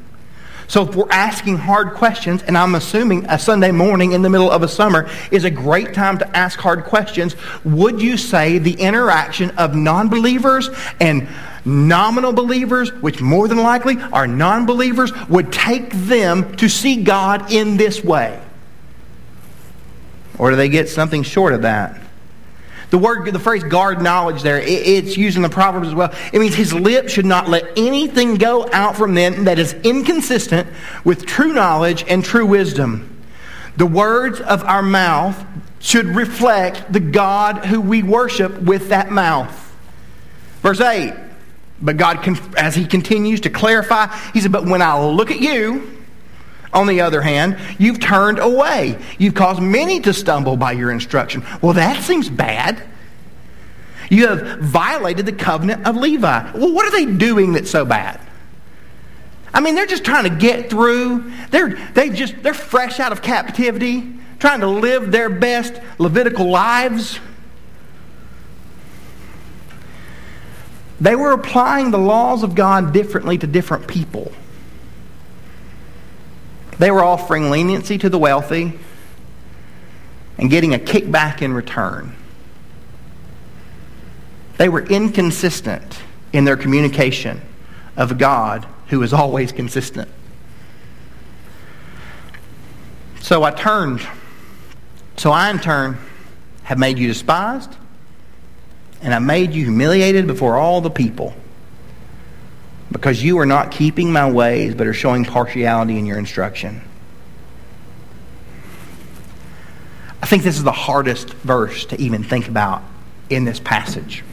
So 0.68 0.82
if 0.88 0.96
we're 0.96 1.10
asking 1.10 1.58
hard 1.58 1.94
questions, 1.94 2.42
and 2.42 2.58
I'm 2.58 2.74
assuming 2.74 3.24
a 3.26 3.38
Sunday 3.38 3.70
morning 3.70 4.12
in 4.12 4.22
the 4.22 4.30
middle 4.30 4.50
of 4.50 4.62
a 4.62 4.68
summer 4.68 5.08
is 5.30 5.44
a 5.44 5.50
great 5.50 5.94
time 5.94 6.18
to 6.18 6.36
ask 6.36 6.58
hard 6.58 6.84
questions, 6.84 7.36
would 7.64 8.02
you 8.02 8.16
say 8.16 8.58
the 8.58 8.72
interaction 8.72 9.50
of 9.58 9.74
non-believers 9.74 10.70
and 11.00 11.28
nominal 11.64 12.32
believers, 12.32 12.92
which 12.94 13.20
more 13.20 13.48
than 13.48 13.58
likely 13.58 13.96
are 14.12 14.26
non-believers, 14.26 15.12
would 15.28 15.52
take 15.52 15.90
them 15.90 16.56
to 16.56 16.68
see 16.68 17.02
God 17.02 17.52
in 17.52 17.76
this 17.76 18.02
way? 18.02 18.40
Or 20.38 20.50
do 20.50 20.56
they 20.56 20.68
get 20.68 20.88
something 20.88 21.22
short 21.22 21.52
of 21.52 21.62
that? 21.62 22.00
The 22.96 23.02
word, 23.02 23.30
the 23.30 23.38
phrase 23.38 23.62
guard 23.62 24.00
knowledge 24.00 24.40
there, 24.40 24.58
it's 24.58 25.18
used 25.18 25.36
in 25.36 25.42
the 25.42 25.50
Proverbs 25.50 25.88
as 25.88 25.94
well. 25.94 26.14
It 26.32 26.38
means 26.38 26.54
his 26.54 26.72
lips 26.72 27.12
should 27.12 27.26
not 27.26 27.46
let 27.46 27.76
anything 27.76 28.36
go 28.36 28.66
out 28.72 28.96
from 28.96 29.12
them 29.12 29.44
that 29.44 29.58
is 29.58 29.74
inconsistent 29.84 30.66
with 31.04 31.26
true 31.26 31.52
knowledge 31.52 32.06
and 32.08 32.24
true 32.24 32.46
wisdom. 32.46 33.22
The 33.76 33.84
words 33.84 34.40
of 34.40 34.64
our 34.64 34.80
mouth 34.80 35.44
should 35.78 36.06
reflect 36.06 36.90
the 36.90 37.00
God 37.00 37.66
who 37.66 37.82
we 37.82 38.02
worship 38.02 38.62
with 38.62 38.88
that 38.88 39.10
mouth. 39.10 39.76
Verse 40.62 40.80
8. 40.80 41.12
But 41.82 41.98
God, 41.98 42.26
as 42.56 42.74
he 42.74 42.86
continues 42.86 43.42
to 43.42 43.50
clarify, 43.50 44.06
he 44.32 44.40
said, 44.40 44.52
But 44.52 44.64
when 44.64 44.80
I 44.80 44.98
look 45.06 45.30
at 45.30 45.40
you, 45.40 45.95
on 46.76 46.86
the 46.86 47.00
other 47.00 47.22
hand, 47.22 47.58
you've 47.78 47.98
turned 47.98 48.38
away. 48.38 48.98
You've 49.18 49.34
caused 49.34 49.62
many 49.62 49.98
to 50.00 50.12
stumble 50.12 50.58
by 50.58 50.72
your 50.72 50.90
instruction. 50.90 51.42
Well, 51.62 51.72
that 51.72 52.04
seems 52.04 52.28
bad. 52.28 52.82
You 54.10 54.28
have 54.28 54.58
violated 54.58 55.24
the 55.24 55.32
covenant 55.32 55.86
of 55.86 55.96
Levi. 55.96 56.52
Well, 56.52 56.72
what 56.72 56.86
are 56.86 56.90
they 56.90 57.10
doing 57.10 57.54
that's 57.54 57.70
so 57.70 57.86
bad? 57.86 58.20
I 59.54 59.60
mean, 59.60 59.74
they're 59.74 59.86
just 59.86 60.04
trying 60.04 60.24
to 60.24 60.36
get 60.36 60.68
through. 60.68 61.32
They're, 61.50 61.70
they 61.94 62.10
just, 62.10 62.42
they're 62.42 62.52
fresh 62.52 63.00
out 63.00 63.10
of 63.10 63.22
captivity, 63.22 64.12
trying 64.38 64.60
to 64.60 64.68
live 64.68 65.10
their 65.10 65.30
best 65.30 65.80
Levitical 65.98 66.50
lives. 66.50 67.18
They 71.00 71.16
were 71.16 71.32
applying 71.32 71.90
the 71.90 71.98
laws 71.98 72.42
of 72.42 72.54
God 72.54 72.92
differently 72.92 73.38
to 73.38 73.46
different 73.46 73.88
people. 73.88 74.30
They 76.78 76.90
were 76.90 77.02
offering 77.02 77.50
leniency 77.50 77.98
to 77.98 78.08
the 78.08 78.18
wealthy 78.18 78.78
and 80.38 80.50
getting 80.50 80.74
a 80.74 80.78
kickback 80.78 81.40
in 81.40 81.52
return. 81.52 82.14
They 84.58 84.68
were 84.68 84.82
inconsistent 84.82 86.00
in 86.32 86.44
their 86.44 86.56
communication 86.56 87.40
of 87.96 88.12
a 88.12 88.14
God 88.14 88.66
who 88.88 89.02
is 89.02 89.12
always 89.12 89.52
consistent. 89.52 90.08
So 93.20 93.42
I 93.42 93.50
turned. 93.50 94.06
So 95.16 95.30
I, 95.30 95.50
in 95.50 95.58
turn, 95.58 95.98
have 96.62 96.78
made 96.78 96.98
you 96.98 97.08
despised, 97.08 97.74
and 99.00 99.14
I 99.14 99.18
made 99.18 99.52
you 99.52 99.64
humiliated 99.64 100.26
before 100.26 100.56
all 100.56 100.80
the 100.80 100.90
people 100.90 101.34
because 102.90 103.22
you 103.22 103.38
are 103.38 103.46
not 103.46 103.70
keeping 103.70 104.12
my 104.12 104.30
ways, 104.30 104.74
but 104.74 104.86
are 104.86 104.94
showing 104.94 105.24
partiality 105.24 105.98
in 105.98 106.06
your 106.06 106.18
instruction. 106.18 106.82
I 110.22 110.26
think 110.26 110.42
this 110.42 110.56
is 110.56 110.64
the 110.64 110.72
hardest 110.72 111.32
verse 111.34 111.84
to 111.86 112.00
even 112.00 112.24
think 112.24 112.48
about 112.48 112.82
in 113.30 113.44
this 113.44 113.60
passage 113.60 114.24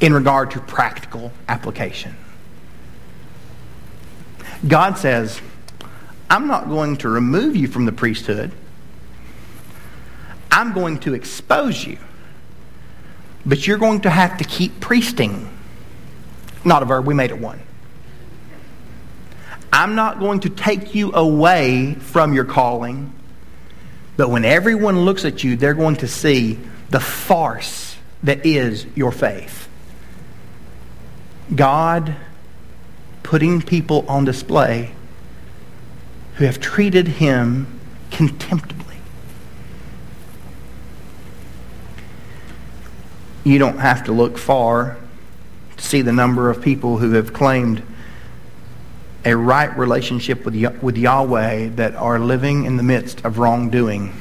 in 0.00 0.14
regard 0.14 0.50
to 0.52 0.60
practical 0.60 1.32
application. 1.48 2.16
God 4.66 4.98
says, 4.98 5.40
I'm 6.28 6.46
not 6.46 6.68
going 6.68 6.96
to 6.98 7.08
remove 7.08 7.56
you 7.56 7.68
from 7.68 7.86
the 7.86 7.92
priesthood. 7.92 8.52
I'm 10.50 10.72
going 10.72 10.98
to 11.00 11.14
expose 11.14 11.84
you. 11.84 11.98
But 13.44 13.66
you're 13.66 13.78
going 13.78 14.02
to 14.02 14.10
have 14.10 14.38
to 14.38 14.44
keep 14.44 14.80
priesting. 14.80 15.48
Not 16.64 16.82
a 16.82 16.86
verb, 16.86 17.06
we 17.06 17.14
made 17.14 17.30
it 17.30 17.38
one. 17.38 17.60
I'm 19.72 19.94
not 19.94 20.18
going 20.18 20.40
to 20.40 20.50
take 20.50 20.94
you 20.94 21.12
away 21.12 21.94
from 21.94 22.34
your 22.34 22.44
calling, 22.44 23.12
but 24.16 24.28
when 24.28 24.44
everyone 24.44 25.04
looks 25.04 25.24
at 25.24 25.44
you, 25.44 25.56
they're 25.56 25.74
going 25.74 25.96
to 25.96 26.08
see 26.08 26.58
the 26.90 27.00
farce 27.00 27.96
that 28.22 28.44
is 28.44 28.84
your 28.94 29.12
faith. 29.12 29.68
God 31.54 32.14
putting 33.22 33.62
people 33.62 34.04
on 34.08 34.24
display 34.24 34.92
who 36.34 36.44
have 36.44 36.60
treated 36.60 37.06
him 37.06 37.80
contemptibly. 38.10 38.96
You 43.44 43.58
don't 43.58 43.78
have 43.78 44.04
to 44.04 44.12
look 44.12 44.36
far 44.36 44.96
see 45.80 46.02
the 46.02 46.12
number 46.12 46.50
of 46.50 46.62
people 46.62 46.98
who 46.98 47.12
have 47.12 47.32
claimed 47.32 47.82
a 49.24 49.36
right 49.36 49.76
relationship 49.76 50.44
with, 50.44 50.54
with 50.82 50.96
Yahweh 50.96 51.70
that 51.70 51.94
are 51.94 52.18
living 52.18 52.64
in 52.64 52.76
the 52.76 52.82
midst 52.82 53.24
of 53.24 53.38
wrongdoing, 53.38 54.14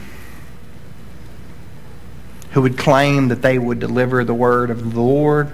who 2.52 2.62
would 2.62 2.78
claim 2.78 3.28
that 3.30 3.42
they 3.42 3.58
would 3.60 3.80
deliver 3.80 4.24
the 4.24 4.34
word 4.34 4.70
of 4.70 4.94
the 4.94 5.00
Lord 5.00 5.52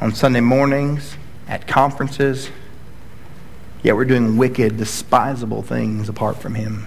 on 0.00 0.14
Sunday 0.14 0.40
mornings, 0.40 1.16
at 1.48 1.66
conferences, 1.66 2.50
yet 3.82 3.96
we're 3.96 4.04
doing 4.04 4.36
wicked, 4.36 4.76
despisable 4.76 5.62
things 5.62 6.08
apart 6.08 6.36
from 6.36 6.54
Him. 6.54 6.86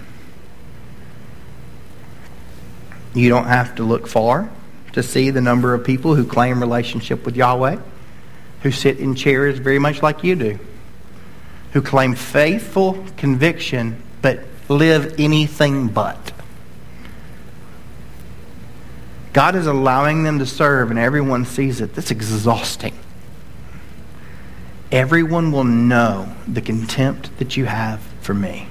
You 3.14 3.28
don't 3.28 3.46
have 3.46 3.74
to 3.76 3.82
look 3.82 4.06
far 4.06 4.50
to 4.92 5.02
see 5.02 5.30
the 5.30 5.40
number 5.40 5.74
of 5.74 5.84
people 5.84 6.14
who 6.14 6.24
claim 6.24 6.60
relationship 6.60 7.26
with 7.26 7.36
Yahweh 7.36 7.78
who 8.62 8.70
sit 8.70 8.98
in 8.98 9.14
chairs 9.14 9.58
very 9.58 9.78
much 9.78 10.02
like 10.02 10.24
you 10.24 10.34
do, 10.34 10.58
who 11.72 11.82
claim 11.82 12.14
faithful 12.14 13.04
conviction 13.16 14.02
but 14.20 14.40
live 14.68 15.18
anything 15.18 15.88
but. 15.88 16.32
God 19.32 19.56
is 19.56 19.66
allowing 19.66 20.24
them 20.24 20.38
to 20.40 20.46
serve, 20.46 20.90
and 20.90 20.98
everyone 20.98 21.44
sees 21.44 21.80
it. 21.80 21.94
That's 21.94 22.10
exhausting. 22.10 22.94
Everyone 24.90 25.52
will 25.52 25.64
know 25.64 26.34
the 26.46 26.60
contempt 26.60 27.38
that 27.38 27.56
you 27.56 27.64
have 27.64 28.00
for 28.20 28.34
me. 28.34 28.68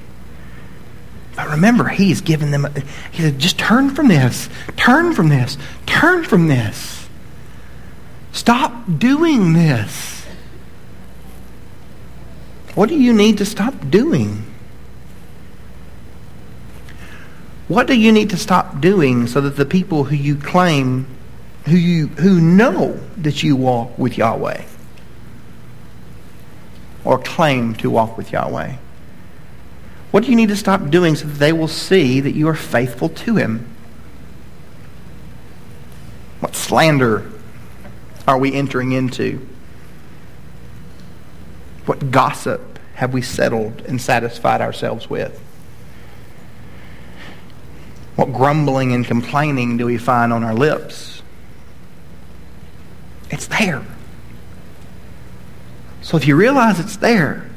But 1.35 1.49
remember, 1.49 1.87
He's 1.87 2.21
given 2.21 2.51
them, 2.51 2.67
He 3.11 3.23
said, 3.23 3.39
just 3.39 3.57
turn 3.57 3.89
from 3.95 4.07
this, 4.07 4.49
turn 4.77 5.13
from 5.13 5.29
this, 5.29 5.57
turn 5.87 6.23
from 6.23 6.47
this. 6.47 7.00
Stop 8.31 8.73
doing 8.97 9.53
this. 9.53 10.25
What 12.75 12.89
do 12.89 12.95
you 12.95 13.13
need 13.13 13.37
to 13.39 13.45
stop 13.45 13.89
doing? 13.89 14.45
What 17.67 17.87
do 17.87 17.97
you 17.97 18.11
need 18.11 18.29
to 18.31 18.37
stop 18.37 18.81
doing 18.81 19.27
so 19.27 19.41
that 19.41 19.55
the 19.55 19.65
people 19.65 20.05
who 20.05 20.15
you 20.15 20.35
claim, 20.35 21.07
who 21.65 21.75
you 21.75 22.07
who 22.07 22.39
know 22.39 22.99
that 23.17 23.43
you 23.43 23.55
walk 23.55 23.97
with 23.97 24.17
Yahweh, 24.17 24.63
or 27.03 27.17
claim 27.17 27.75
to 27.75 27.89
walk 27.89 28.17
with 28.17 28.31
Yahweh? 28.31 28.75
What 30.11 30.23
do 30.23 30.29
you 30.29 30.35
need 30.35 30.49
to 30.49 30.57
stop 30.57 30.89
doing 30.89 31.15
so 31.15 31.27
that 31.27 31.39
they 31.39 31.53
will 31.53 31.69
see 31.69 32.19
that 32.19 32.31
you 32.31 32.47
are 32.47 32.55
faithful 32.55 33.09
to 33.09 33.35
Him? 33.35 33.67
What 36.41 36.55
slander 36.55 37.29
are 38.31 38.37
we 38.37 38.53
entering 38.53 38.93
into? 38.93 39.45
What 41.85 42.11
gossip 42.11 42.79
have 42.93 43.13
we 43.13 43.21
settled 43.21 43.81
and 43.81 44.01
satisfied 44.01 44.61
ourselves 44.61 45.09
with? 45.09 45.37
What 48.15 48.31
grumbling 48.31 48.93
and 48.93 49.05
complaining 49.05 49.75
do 49.75 49.85
we 49.85 49.97
find 49.97 50.31
on 50.31 50.45
our 50.45 50.53
lips? 50.53 51.21
It's 53.29 53.47
there. 53.47 53.85
So 56.01 56.15
if 56.15 56.25
you 56.25 56.37
realize 56.37 56.79
it's 56.79 56.95
there, 56.95 57.49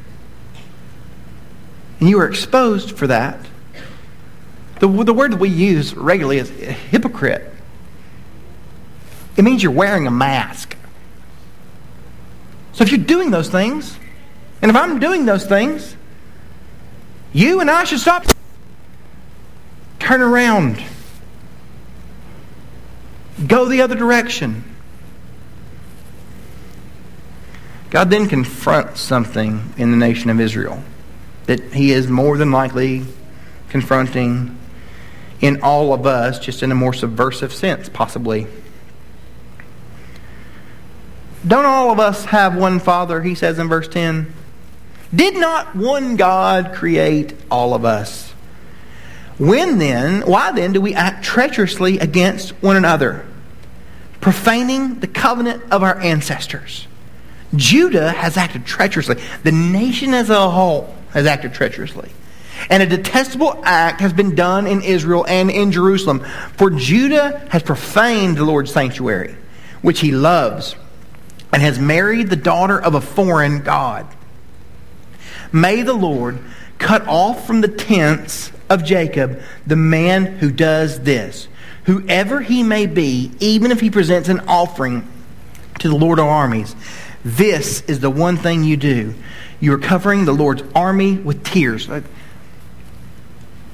and 2.01 2.09
you 2.09 2.19
are 2.19 2.27
exposed 2.27 2.99
for 2.99 3.07
that, 3.07 3.39
the, 4.81 4.89
the 4.89 5.15
word 5.15 5.31
that 5.31 5.39
we 5.39 5.51
use 5.51 5.95
regularly 5.95 6.39
is 6.39 6.49
hypocrite. 6.51 7.54
It 9.37 9.43
means 9.43 9.63
you're 9.63 9.73
wearing 9.73 10.07
a 10.07 10.11
mask. 10.11 10.77
So 12.73 12.85
if 12.85 12.91
you're 12.91 12.99
doing 12.99 13.31
those 13.31 13.49
things, 13.49 13.97
and 14.63 14.71
if 14.71 14.77
I'm 14.77 14.99
doing 14.99 15.27
those 15.27 15.47
things, 15.47 15.97
you 17.33 17.61
and 17.61 17.71
I 17.71 17.85
should 17.85 18.01
stop. 18.01 18.25
Turn 19.99 20.21
around. 20.21 20.83
Go 23.47 23.67
the 23.67 23.83
other 23.83 23.95
direction. 23.95 24.65
God 27.91 28.11
then 28.11 28.29
confronts 28.29 29.01
something 29.01 29.73
in 29.77 29.91
the 29.91 29.97
nation 29.97 30.31
of 30.31 30.41
Israel 30.41 30.83
that 31.47 31.73
he 31.73 31.93
is 31.93 32.09
more 32.09 32.37
than 32.37 32.51
likely 32.51 33.05
confronting 33.69 34.59
in 35.41 35.63
all 35.63 35.93
of 35.93 36.07
us, 36.07 36.39
just 36.39 36.63
in 36.63 36.73
a 36.73 36.75
more 36.75 36.93
subversive 36.93 37.53
sense, 37.53 37.89
possibly. 37.89 38.47
Don't 41.47 41.67
all 41.67 41.91
of 41.91 42.01
us 42.01 42.25
have 42.27 42.57
one 42.57 42.81
Father, 42.81 43.23
he 43.23 43.35
says 43.35 43.59
in 43.59 43.69
verse 43.69 43.89
10? 43.89 44.33
Did 45.15 45.37
not 45.37 45.77
one 45.77 46.17
God 46.17 46.73
create 46.75 47.35
all 47.51 47.75
of 47.75 47.85
us? 47.85 48.33
When 49.39 49.79
then, 49.79 50.23
why 50.23 50.53
then 50.53 50.73
do 50.73 50.81
we 50.81 50.95
act 50.95 51.25
treacherously 51.25 51.99
against 51.99 52.51
one 52.63 52.77
another, 52.77 53.27
profaning 54.21 55.01
the 55.01 55.07
covenant 55.07 55.63
of 55.71 55.83
our 55.83 55.99
ancestors? 56.01 56.87
Judah 57.55 58.11
has 58.11 58.37
acted 58.37 58.65
treacherously. 58.65 59.21
The 59.43 59.53
nation 59.53 60.15
as 60.15 60.31
a 60.31 60.51
whole 60.51 60.95
has 61.13 61.27
acted 61.27 61.53
treacherously. 61.53 62.11
And 62.71 62.83
a 62.83 62.87
detestable 62.87 63.61
act 63.65 64.01
has 64.01 64.13
been 64.13 64.35
done 64.35 64.67
in 64.67 64.81
Israel 64.83 65.27
and 65.29 65.51
in 65.51 65.73
Jerusalem. 65.73 66.25
For 66.57 66.71
Judah 66.71 67.47
has 67.51 67.63
profaned 67.63 68.39
the 68.39 68.45
Lord's 68.45 68.73
sanctuary, 68.73 69.37
which 69.83 70.01
he 70.01 70.13
loves 70.13 70.77
and 71.55 71.63
has 71.63 71.79
married 71.79 72.31
the 72.31 72.37
daughter 72.37 72.83
of 72.83 72.97
a 72.97 73.01
foreign 73.01 73.61
God. 73.61 74.09
May 75.53 75.83
the 75.83 75.95
Lord 75.95 76.41
cut 76.79 77.07
off 77.07 77.47
from 77.47 77.61
the 77.61 77.69
tents 77.69 78.51
of 78.69 78.83
Jacob 78.83 79.41
the 79.65 79.77
man 79.77 80.27
who 80.27 80.51
does 80.51 81.03
this, 81.03 81.47
whoever 81.85 82.41
he 82.41 82.65
may 82.65 82.87
be, 82.87 83.31
even 83.39 83.71
if 83.71 83.79
he 83.79 83.89
presents 83.89 84.29
an 84.29 84.41
offering 84.49 85.07
to 85.79 85.89
the 85.89 85.95
Lord 85.95 86.19
of 86.19 86.27
armies. 86.27 86.75
This 87.25 87.83
is 87.83 88.01
the 88.01 88.11
one 88.11 88.37
thing 88.37 88.65
you 88.65 88.77
do. 88.77 89.15
You 89.61 89.75
are 89.75 89.79
covering 89.79 90.25
the 90.25 90.33
Lord's 90.33 90.65
army 90.75 91.15
with 91.19 91.45
tears. 91.45 91.89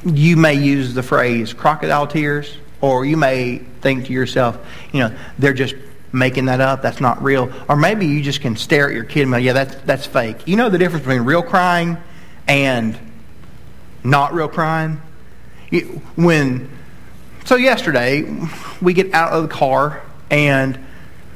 You 0.04 0.36
may 0.36 0.52
use 0.52 0.92
the 0.92 1.02
phrase 1.02 1.54
crocodile 1.54 2.08
tears, 2.08 2.54
or 2.82 3.06
you 3.06 3.16
may 3.16 3.56
think 3.80 4.04
to 4.04 4.12
yourself, 4.12 4.58
you 4.92 5.00
know, 5.00 5.16
they're 5.38 5.54
just 5.54 5.76
making 6.12 6.46
that 6.46 6.60
up. 6.60 6.82
That's 6.82 7.00
not 7.00 7.22
real. 7.22 7.52
Or 7.68 7.76
maybe 7.76 8.06
you 8.06 8.22
just 8.22 8.40
can 8.40 8.56
stare 8.56 8.88
at 8.88 8.94
your 8.94 9.04
kid 9.04 9.22
and 9.22 9.32
go, 9.32 9.36
yeah, 9.38 9.52
that's, 9.52 9.74
that's 9.82 10.06
fake. 10.06 10.46
You 10.46 10.56
know 10.56 10.68
the 10.68 10.78
difference 10.78 11.04
between 11.04 11.22
real 11.22 11.42
crying 11.42 11.96
and 12.48 12.98
not 14.02 14.34
real 14.34 14.48
crying? 14.48 15.00
When, 16.16 16.70
so 17.44 17.56
yesterday, 17.56 18.24
we 18.82 18.92
get 18.92 19.14
out 19.14 19.32
of 19.32 19.42
the 19.42 19.48
car, 19.48 20.02
and 20.30 20.76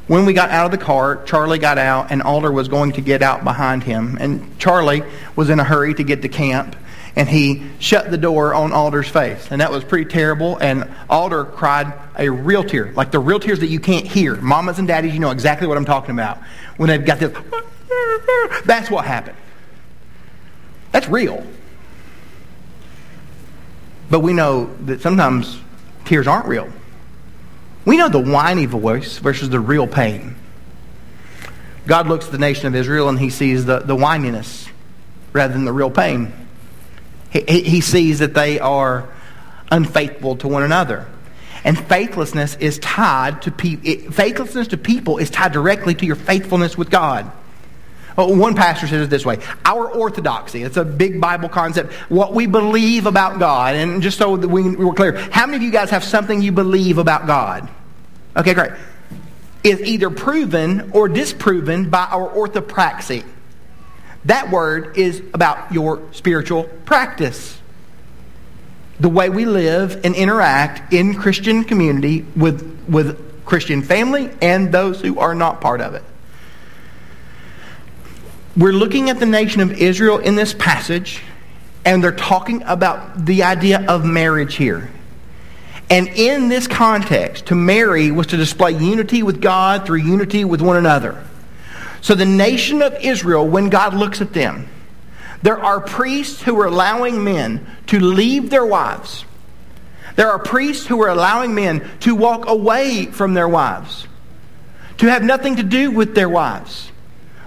when 0.07 0.27
we 0.27 0.33
got 0.33 0.51
out 0.51 0.67
of 0.67 0.73
the 0.73 0.85
car, 0.85 1.23
Charlie 1.25 1.59
got 1.59 1.79
out, 1.79 2.11
and 2.11 2.21
Alder 2.23 2.51
was 2.51 2.69
going 2.69 2.93
to 2.93 3.01
get 3.01 3.23
out 3.23 3.45
behind 3.45 3.85
him. 3.85 4.19
And 4.21 4.59
Charlie 4.59 5.03
was 5.37 5.51
in 5.51 5.61
a 5.61 5.65
hurry 5.65 5.95
to 5.95 6.03
get 6.03 6.23
to 6.23 6.29
camp 6.29 6.77
and 7.16 7.29
he 7.29 7.62
shut 7.79 8.11
the 8.11 8.18
door 8.18 8.55
on 8.55 8.72
Alder's 8.72 9.09
face. 9.09 9.48
And 9.50 9.61
that 9.61 9.70
was 9.70 9.85
pretty 9.85 10.11
terrible. 10.11 10.59
And 10.59 10.90
Alder 11.09 11.44
cried 11.44 11.92
a 12.18 12.29
real 12.29 12.64
tear, 12.64 12.92
like 12.92 13.12
the 13.12 13.20
real 13.20 13.38
tears 13.38 13.61
that 13.61 13.68
you 13.68 13.79
can't 13.79 14.07
hear. 14.07 14.37
Mamas 14.37 14.79
and 14.79 14.88
daddies, 14.88 15.14
you 15.14 15.20
know 15.20 15.31
exactly 15.31 15.66
what 15.66 15.77
I'm 15.77 15.85
talking 15.85 16.11
about. 16.11 16.38
When 16.77 16.88
they've 16.88 17.05
got 17.05 17.20
this, 17.20 17.33
that's 18.64 18.90
what 18.90 19.05
happened. 19.05 19.37
That's 20.90 21.09
real. 21.09 21.44
But 24.11 24.20
we 24.20 24.33
know 24.33 24.74
that 24.83 25.00
sometimes 25.00 25.59
tears 26.05 26.27
aren't 26.27 26.46
real. 26.46 26.68
We 27.85 27.96
know 27.96 28.09
the 28.09 28.20
whiny 28.20 28.66
voice 28.66 29.18
versus 29.18 29.50
the 29.50 29.61
real 29.61 29.87
pain. 29.87 30.37
God 31.87 32.09
looks 32.09 32.27
at 32.27 32.33
the 32.33 32.38
nation 32.38 32.66
of 32.66 32.74
Israel 32.74 33.09
and 33.09 33.18
he 33.18 33.31
sees 33.31 33.66
the, 33.66 33.81
the 33.81 33.94
whininess 33.94 34.68
rather 35.33 35.53
than 35.53 35.64
the 35.64 35.72
real 35.72 35.90
pain. 35.90 36.43
He, 37.35 37.61
he 37.62 37.81
sees 37.81 38.20
that 38.20 38.33
they 38.33 38.61
are 38.61 39.09
unfaithful 39.70 40.37
to 40.37 40.49
one 40.49 40.62
another. 40.62 41.07
And 41.64 41.79
faithlessness 41.79 42.57
is 42.57 42.79
tied 42.79 43.42
to 43.42 43.51
people. 43.51 44.12
Faithlessness 44.12 44.68
to 44.68 44.77
people 44.77 45.18
is 45.18 45.31
tied 45.31 45.53
directly 45.53 45.94
to 45.94 46.07
your 46.07 46.16
faithfulness 46.16 46.79
with 46.79 46.90
God. 46.90 47.31
Oh, 48.16 48.37
one 48.37 48.55
pastor 48.55 48.87
says 48.87 49.07
it 49.07 49.11
this 49.11 49.27
way 49.27 49.38
Our 49.64 49.90
orthodoxy, 49.90 50.62
it's 50.62 50.77
a 50.77 50.85
big 50.85 51.20
Bible 51.20 51.49
concept, 51.49 51.92
what 52.09 52.33
we 52.33 52.47
believe 52.47 53.07
about 53.07 53.40
God. 53.40 53.75
And 53.75 54.03
just 54.03 54.18
so 54.18 54.37
that 54.37 54.47
we, 54.47 54.77
we're 54.77 54.94
clear, 54.94 55.16
how 55.16 55.47
many 55.47 55.57
of 55.57 55.62
you 55.62 55.73
guys 55.73 55.90
have 55.90 56.05
something 56.05 56.40
you 56.40 56.53
believe 56.53 56.99
about 56.99 57.27
God? 57.27 57.68
Okay, 58.37 58.55
great. 58.55 58.73
Is 59.64 59.81
either 59.81 60.11
proven 60.11 60.92
or 60.92 61.09
disproven 61.09 61.88
by 61.88 62.05
our 62.05 62.29
orthopraxy. 62.29 63.25
That 64.25 64.51
word 64.51 64.97
is 64.97 65.23
about 65.35 65.73
your 65.73 66.03
spiritual 66.13 66.65
practice. 66.85 67.59
The 69.01 69.09
way 69.09 69.29
we 69.29 69.45
live 69.45 70.05
and 70.05 70.15
interact 70.15 70.93
in 70.93 71.15
Christian 71.15 71.65
community 71.65 72.25
with, 72.37 72.87
with 72.89 73.45
Christian 73.45 73.83
family 73.83 74.31
and 74.41 74.73
those 74.73 75.01
who 75.01 75.19
are 75.19 75.35
not 75.35 75.61
part 75.61 75.81
of 75.81 75.95
it. 75.95 76.05
We're 78.57 78.73
looking 78.73 79.11
at 79.11 79.19
the 79.19 79.27
nation 79.27 79.61
of 79.61 79.73
Israel 79.73 80.19
in 80.19 80.37
this 80.37 80.55
passage, 80.55 81.23
and 81.85 82.03
they're 82.03 82.13
talking 82.13 82.63
about 82.63 83.27
the 83.27 83.43
idea 83.43 83.85
of 83.89 84.05
marriage 84.05 84.55
here. 84.55 84.91
And 85.91 86.09
in 86.09 86.49
this 86.49 86.67
context, 86.67 87.47
to 87.47 87.55
marry 87.55 88.11
was 88.11 88.29
to 88.29 88.37
display 88.37 88.73
unity 88.73 89.23
with 89.23 89.41
God 89.43 89.85
through 89.85 89.99
unity 89.99 90.45
with 90.45 90.63
one 90.63 90.77
another. 90.77 91.23
So 92.05 92.14
the 92.14 92.27
nation 92.27 92.83
of 92.83 92.95
Israel, 93.01 93.49
when 93.49 93.71
God 93.71 93.95
looks 93.95 94.21
at 94.21 94.35
them, 94.35 94.69
there 95.40 95.59
are 95.59 95.81
priests 95.81 96.43
who 96.43 96.61
are 96.61 96.67
allowing 96.67 97.25
men 97.25 97.67
to 97.87 97.99
leave 97.99 98.51
their 98.51 98.67
wives. 98.67 99.25
There 100.14 100.31
are 100.31 100.38
priests 100.38 100.87
who 100.87 101.03
are 101.03 101.09
allowing 101.09 101.55
men 101.55 101.90
to 102.01 102.14
walk 102.14 102.47
away 102.47 103.07
from 103.07 103.33
their 103.33 103.49
wives, 103.49 104.07
to 104.99 105.07
have 105.07 105.25
nothing 105.25 105.57
to 105.57 105.62
do 105.62 105.90
with 105.90 106.14
their 106.14 106.29
wives. 106.29 106.93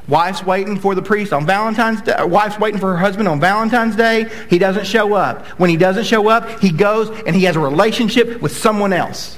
Wife's 0.07 0.43
waiting 0.43 0.79
for 0.79 0.95
the 0.95 1.03
priest 1.03 1.33
on 1.33 1.45
Valentine's 1.45 2.01
Day. 2.01 2.15
Wife's 2.23 2.57
waiting 2.57 2.79
for 2.79 2.93
her 2.93 2.97
husband 2.97 3.27
on 3.27 3.39
Valentine's 3.39 3.95
Day. 3.95 4.27
He 4.49 4.57
doesn't 4.57 4.87
show 4.87 5.13
up. 5.13 5.45
When 5.59 5.69
he 5.69 5.77
doesn't 5.77 6.05
show 6.05 6.29
up, 6.29 6.61
he 6.61 6.71
goes 6.71 7.11
and 7.27 7.35
he 7.35 7.43
has 7.43 7.55
a 7.55 7.59
relationship 7.59 8.41
with 8.41 8.57
someone 8.57 8.91
else. 8.91 9.37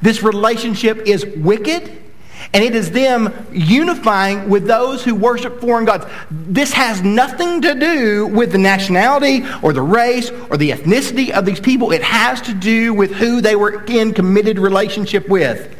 This 0.00 0.22
relationship 0.22 1.06
is 1.06 1.26
wicked 1.26 2.09
and 2.52 2.64
it 2.64 2.74
is 2.74 2.90
them 2.90 3.32
unifying 3.52 4.48
with 4.48 4.66
those 4.66 5.04
who 5.04 5.14
worship 5.14 5.60
foreign 5.60 5.84
gods. 5.84 6.06
This 6.30 6.72
has 6.72 7.02
nothing 7.02 7.62
to 7.62 7.74
do 7.74 8.26
with 8.26 8.52
the 8.52 8.58
nationality 8.58 9.44
or 9.62 9.72
the 9.72 9.82
race 9.82 10.30
or 10.50 10.56
the 10.56 10.70
ethnicity 10.70 11.30
of 11.30 11.44
these 11.44 11.60
people. 11.60 11.92
It 11.92 12.02
has 12.02 12.40
to 12.42 12.54
do 12.54 12.94
with 12.94 13.12
who 13.12 13.40
they 13.40 13.56
were 13.56 13.84
in 13.84 14.14
committed 14.14 14.58
relationship 14.58 15.28
with. 15.28 15.76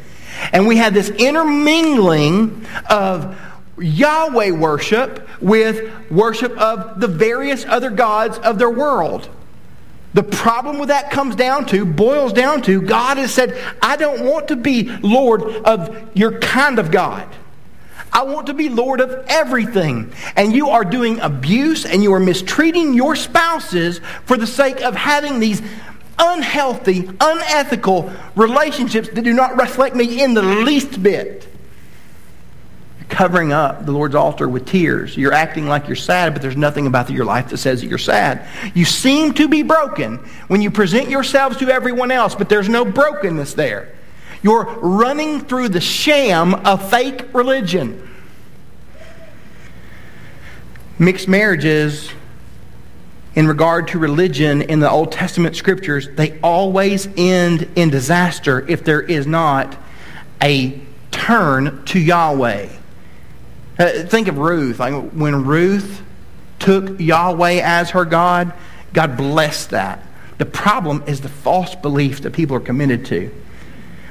And 0.53 0.67
we 0.67 0.77
have 0.77 0.93
this 0.93 1.09
intermingling 1.09 2.65
of 2.89 3.39
Yahweh 3.77 4.51
worship 4.51 5.27
with 5.41 5.91
worship 6.11 6.57
of 6.57 6.99
the 6.99 7.07
various 7.07 7.65
other 7.65 7.89
gods 7.89 8.37
of 8.39 8.59
their 8.59 8.69
world. 8.69 9.29
The 10.13 10.23
problem 10.23 10.77
with 10.77 10.89
that 10.89 11.09
comes 11.09 11.35
down 11.35 11.65
to, 11.67 11.85
boils 11.85 12.33
down 12.33 12.61
to, 12.63 12.81
God 12.81 13.17
has 13.17 13.33
said, 13.33 13.57
I 13.81 13.95
don't 13.95 14.25
want 14.25 14.49
to 14.49 14.55
be 14.55 14.83
Lord 14.83 15.41
of 15.41 16.09
your 16.13 16.39
kind 16.39 16.79
of 16.79 16.91
God. 16.91 17.27
I 18.13 18.23
want 18.23 18.47
to 18.47 18.53
be 18.53 18.67
Lord 18.67 18.99
of 18.99 19.25
everything. 19.29 20.11
And 20.35 20.53
you 20.53 20.69
are 20.69 20.83
doing 20.83 21.19
abuse 21.21 21.85
and 21.85 22.03
you 22.03 22.13
are 22.13 22.19
mistreating 22.19 22.93
your 22.93 23.15
spouses 23.15 24.01
for 24.25 24.35
the 24.35 24.47
sake 24.47 24.81
of 24.81 24.95
having 24.95 25.39
these 25.39 25.61
unhealthy, 26.19 27.09
unethical 27.21 28.11
relationships 28.35 29.07
that 29.09 29.21
do 29.21 29.33
not 29.33 29.57
reflect 29.57 29.95
me 29.95 30.21
in 30.21 30.33
the 30.33 30.41
least 30.41 31.01
bit 31.01 31.47
covering 33.11 33.51
up 33.51 33.85
the 33.85 33.91
Lord's 33.91 34.15
altar 34.15 34.49
with 34.49 34.65
tears. 34.65 35.15
You're 35.15 35.33
acting 35.33 35.67
like 35.67 35.87
you're 35.87 35.95
sad, 35.95 36.33
but 36.33 36.41
there's 36.41 36.57
nothing 36.57 36.87
about 36.87 37.09
your 37.11 37.25
life 37.25 37.49
that 37.49 37.57
says 37.57 37.81
that 37.81 37.87
you're 37.87 37.99
sad. 37.99 38.47
You 38.73 38.85
seem 38.85 39.33
to 39.33 39.47
be 39.47 39.61
broken 39.61 40.17
when 40.47 40.61
you 40.61 40.71
present 40.71 41.09
yourselves 41.09 41.57
to 41.57 41.69
everyone 41.69 42.09
else, 42.09 42.33
but 42.33 42.49
there's 42.49 42.69
no 42.69 42.85
brokenness 42.85 43.53
there. 43.53 43.93
You're 44.41 44.63
running 44.63 45.41
through 45.41 45.69
the 45.69 45.81
sham 45.81 46.55
of 46.65 46.89
fake 46.89 47.31
religion. 47.33 48.09
Mixed 50.97 51.27
marriages, 51.27 52.11
in 53.35 53.47
regard 53.47 53.89
to 53.89 53.99
religion 53.99 54.61
in 54.61 54.79
the 54.79 54.89
Old 54.89 55.11
Testament 55.11 55.55
scriptures, 55.55 56.07
they 56.15 56.39
always 56.41 57.07
end 57.17 57.69
in 57.75 57.89
disaster 57.89 58.65
if 58.67 58.83
there 58.83 59.01
is 59.01 59.27
not 59.27 59.77
a 60.41 60.81
turn 61.11 61.83
to 61.85 61.99
Yahweh. 61.99 62.69
Uh, 63.81 64.03
think 64.03 64.27
of 64.27 64.37
Ruth. 64.37 64.77
When 64.77 65.43
Ruth 65.43 66.03
took 66.59 66.99
Yahweh 66.99 67.61
as 67.63 67.89
her 67.89 68.05
God, 68.05 68.53
God 68.93 69.17
blessed 69.17 69.71
that. 69.71 70.05
The 70.37 70.45
problem 70.45 71.03
is 71.07 71.21
the 71.21 71.29
false 71.29 71.73
belief 71.73 72.21
that 72.21 72.33
people 72.33 72.55
are 72.55 72.61
committed 72.61 73.07
to. 73.07 73.33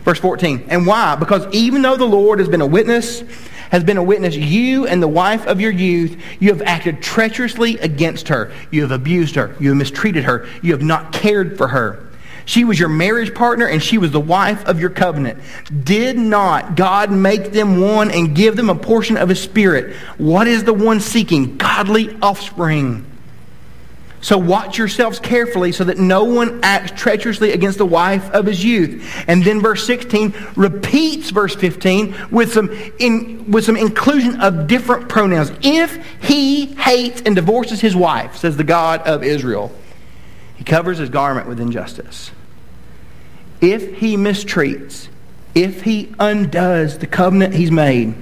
Verse 0.03 0.19
14. 0.19 0.67
And 0.71 0.89
why? 0.89 1.15
Because 1.15 1.47
even 1.55 1.83
though 1.83 1.97
the 1.97 2.05
Lord 2.05 2.41
has 2.41 2.49
been 2.49 2.63
a 2.63 2.67
witness, 2.67 3.23
has 3.71 3.85
been 3.85 3.97
a 3.97 4.03
witness, 4.03 4.35
you 4.35 4.89
and 4.89 5.01
the 5.01 5.07
wife 5.07 5.47
of 5.47 5.61
your 5.61 5.71
youth, 5.71 6.21
you 6.41 6.49
have 6.49 6.63
acted 6.63 7.01
treacherously 7.01 7.79
against 7.79 8.27
her. 8.27 8.53
You 8.73 8.83
have 8.83 8.91
abused 8.91 9.37
her. 9.37 9.55
You 9.61 9.69
have 9.69 9.79
mistreated 9.79 10.25
her. 10.25 10.49
You 10.63 10.73
have 10.73 10.83
not 10.83 11.13
cared 11.13 11.57
for 11.57 11.69
her. 11.69 12.05
She 12.51 12.65
was 12.65 12.81
your 12.81 12.89
marriage 12.89 13.33
partner 13.33 13.69
and 13.69 13.81
she 13.81 13.97
was 13.97 14.11
the 14.11 14.19
wife 14.19 14.67
of 14.67 14.81
your 14.81 14.91
covenant. 14.91 15.39
Did 15.85 16.19
not 16.19 16.75
God 16.75 17.13
make 17.13 17.53
them 17.53 17.81
one 17.81 18.11
and 18.11 18.35
give 18.35 18.57
them 18.57 18.69
a 18.69 18.75
portion 18.75 19.17
of 19.17 19.29
his 19.29 19.41
spirit? 19.41 19.95
What 20.19 20.49
is 20.49 20.65
the 20.65 20.75
one 20.75 20.99
seeking? 20.99 21.59
Godly 21.59 22.19
offspring. 22.21 23.07
So 24.21 24.37
watch 24.37 24.79
yourselves 24.79 25.21
carefully 25.21 25.71
so 25.71 25.85
that 25.85 25.99
no 25.99 26.25
one 26.25 26.59
acts 26.65 27.01
treacherously 27.01 27.53
against 27.53 27.79
the 27.79 27.87
wife 27.87 28.29
of 28.33 28.47
his 28.47 28.65
youth. 28.65 29.09
And 29.29 29.45
then 29.45 29.61
verse 29.61 29.87
16 29.87 30.35
repeats 30.57 31.31
verse 31.31 31.55
15 31.55 32.17
with 32.33 32.53
some, 32.53 32.69
in, 32.99 33.49
with 33.53 33.65
some 33.65 33.77
inclusion 33.77 34.41
of 34.41 34.67
different 34.67 35.09
pronouns. 35.09 35.53
If 35.63 36.05
he 36.21 36.67
hates 36.75 37.23
and 37.23 37.37
divorces 37.37 37.81
his 37.81 37.95
wife, 37.95 38.39
says 38.39 38.57
the 38.57 38.65
God 38.65 39.03
of 39.03 39.23
Israel, 39.23 39.71
he 40.57 40.65
covers 40.65 40.99
his 40.99 41.11
garment 41.11 41.47
with 41.47 41.61
injustice. 41.61 42.33
If 43.61 43.97
he 43.99 44.17
mistreats, 44.17 45.09
if 45.55 45.83
he 45.83 46.15
undoes 46.19 46.99
the 46.99 47.07
covenant 47.07 47.55
he's 47.55 47.71
made, 47.71 48.15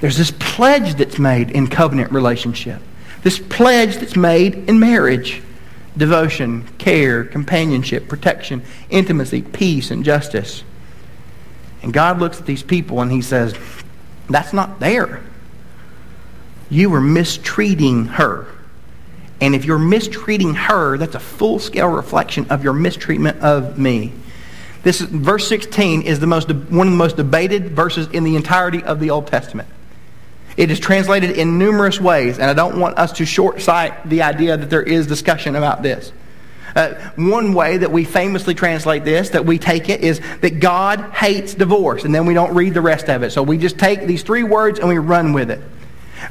there's 0.00 0.18
this 0.18 0.30
pledge 0.30 0.94
that's 0.94 1.18
made 1.18 1.50
in 1.50 1.68
covenant 1.68 2.12
relationship. 2.12 2.82
This 3.22 3.38
pledge 3.38 3.96
that's 3.96 4.16
made 4.16 4.68
in 4.68 4.78
marriage. 4.78 5.42
Devotion, 5.96 6.68
care, 6.76 7.24
companionship, 7.24 8.06
protection, 8.06 8.62
intimacy, 8.90 9.40
peace, 9.40 9.90
and 9.90 10.04
justice. 10.04 10.62
And 11.82 11.92
God 11.92 12.18
looks 12.18 12.38
at 12.38 12.46
these 12.46 12.62
people 12.62 13.00
and 13.00 13.10
he 13.10 13.22
says, 13.22 13.54
that's 14.28 14.52
not 14.52 14.80
there. 14.80 15.22
You 16.68 16.90
were 16.90 17.00
mistreating 17.00 18.06
her. 18.06 18.46
And 19.40 19.54
if 19.54 19.64
you're 19.64 19.78
mistreating 19.78 20.54
her, 20.54 20.98
that's 20.98 21.14
a 21.14 21.20
full 21.20 21.58
scale 21.58 21.88
reflection 21.88 22.46
of 22.50 22.64
your 22.64 22.72
mistreatment 22.72 23.40
of 23.40 23.78
me. 23.78 24.12
This 24.86 25.00
is, 25.00 25.08
verse 25.08 25.48
16 25.48 26.02
is 26.02 26.20
the 26.20 26.28
most, 26.28 26.48
one 26.48 26.86
of 26.86 26.92
the 26.92 26.96
most 26.96 27.16
debated 27.16 27.72
verses 27.72 28.06
in 28.12 28.22
the 28.22 28.36
entirety 28.36 28.84
of 28.84 29.00
the 29.00 29.10
Old 29.10 29.26
Testament. 29.26 29.68
It 30.56 30.70
is 30.70 30.78
translated 30.78 31.32
in 31.32 31.58
numerous 31.58 32.00
ways, 32.00 32.38
and 32.38 32.48
I 32.48 32.54
don't 32.54 32.78
want 32.78 32.96
us 32.96 33.10
to 33.14 33.26
short 33.26 33.60
sight 33.60 34.08
the 34.08 34.22
idea 34.22 34.56
that 34.56 34.70
there 34.70 34.84
is 34.84 35.08
discussion 35.08 35.56
about 35.56 35.82
this. 35.82 36.12
Uh, 36.76 36.94
one 37.16 37.52
way 37.52 37.78
that 37.78 37.90
we 37.90 38.04
famously 38.04 38.54
translate 38.54 39.04
this, 39.04 39.30
that 39.30 39.44
we 39.44 39.58
take 39.58 39.88
it, 39.88 40.02
is 40.02 40.20
that 40.42 40.60
God 40.60 41.00
hates 41.12 41.54
divorce, 41.54 42.04
and 42.04 42.14
then 42.14 42.24
we 42.24 42.34
don't 42.34 42.54
read 42.54 42.72
the 42.72 42.80
rest 42.80 43.10
of 43.10 43.24
it. 43.24 43.32
So 43.32 43.42
we 43.42 43.58
just 43.58 43.80
take 43.80 44.06
these 44.06 44.22
three 44.22 44.44
words 44.44 44.78
and 44.78 44.88
we 44.88 44.98
run 44.98 45.32
with 45.32 45.50
it. 45.50 45.60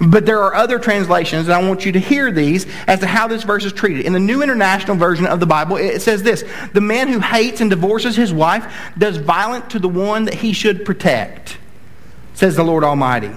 But 0.02 0.26
there 0.26 0.42
are 0.42 0.54
other 0.54 0.80
translations, 0.80 1.48
and 1.48 1.54
I 1.54 1.68
want 1.68 1.86
you 1.86 1.92
to 1.94 2.00
hear 2.00 2.32
these 2.32 2.66
as 2.88 3.00
to 3.00 3.08
how 3.08 3.28
this 3.28 3.44
verse 3.44 3.66
is 3.66 3.74
treated. 3.74 4.06
In 4.06 4.14
the 4.14 4.20
New 4.20 4.42
International 4.42 4.96
Version 4.96 5.26
of 5.26 5.40
the 5.40 5.46
Bible, 5.46 5.78
it 5.78 6.02
says 6.02 6.24
this 6.24 6.44
The 6.74 6.82
man 6.82 7.08
who 7.08 7.20
hates 7.20 7.62
and 7.62 7.70
divorces 7.70 8.16
his 8.16 8.34
wife 8.34 8.66
does 8.98 9.18
violence 9.18 9.72
to 9.74 9.80
the 9.80 9.90
one 9.90 10.26
that 10.26 10.36
he 10.36 10.54
should 10.54 10.86
protect, 10.86 11.58
says 12.34 12.56
the 12.56 12.64
Lord 12.64 12.84
Almighty. 12.84 13.32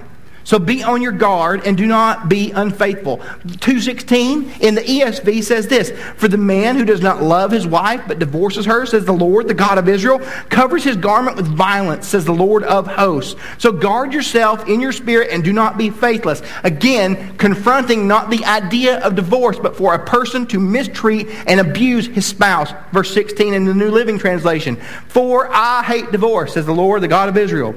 So 0.48 0.58
be 0.58 0.82
on 0.82 1.02
your 1.02 1.12
guard 1.12 1.66
and 1.66 1.76
do 1.76 1.87
not 1.87 2.30
be 2.30 2.52
unfaithful. 2.52 3.18
216 3.18 4.50
in 4.62 4.76
the 4.76 4.80
ESV 4.80 5.44
says 5.44 5.68
this 5.68 5.90
For 6.16 6.26
the 6.26 6.38
man 6.38 6.76
who 6.76 6.87
does 6.87 7.02
not 7.02 7.22
love 7.22 7.50
his 7.50 7.66
wife 7.66 8.04
but 8.08 8.18
divorces 8.18 8.64
her, 8.64 8.87
says 8.87 9.04
the 9.04 9.12
Lord, 9.12 9.46
the 9.46 9.52
God 9.52 9.76
of 9.76 9.90
Israel, 9.90 10.20
covers 10.48 10.84
his 10.84 10.96
garment 10.96 11.37
with 11.37 11.46
violence, 11.46 12.08
says 12.08 12.24
the 12.24 12.32
Lord 12.32 12.64
of 12.64 12.87
hosts. 12.87 13.38
So 13.58 13.72
guard 13.72 14.14
yourself 14.14 14.66
in 14.66 14.80
your 14.80 14.92
spirit 14.92 15.28
and 15.30 15.44
do 15.44 15.52
not 15.52 15.76
be 15.76 15.90
faithless. 15.90 16.40
Again, 16.64 17.37
confronting 17.37 18.08
not 18.08 18.30
the 18.30 18.46
idea 18.46 19.00
of 19.00 19.16
divorce, 19.16 19.58
but 19.58 19.76
for 19.76 19.92
a 19.92 20.02
person 20.02 20.46
to 20.46 20.58
mistreat 20.58 21.28
and 21.46 21.61
abuse 21.61 22.06
his 22.06 22.24
spouse. 22.24 22.72
Verse 22.90 23.12
16 23.12 23.52
in 23.52 23.66
the 23.66 23.74
New 23.74 23.90
Living 23.90 24.18
Translation 24.18 24.76
For 25.08 25.46
I 25.52 25.82
hate 25.82 26.11
divorce, 26.11 26.54
says 26.54 26.64
the 26.64 26.72
Lord, 26.72 27.02
the 27.02 27.08
God 27.08 27.28
of 27.28 27.37
Israel. 27.37 27.74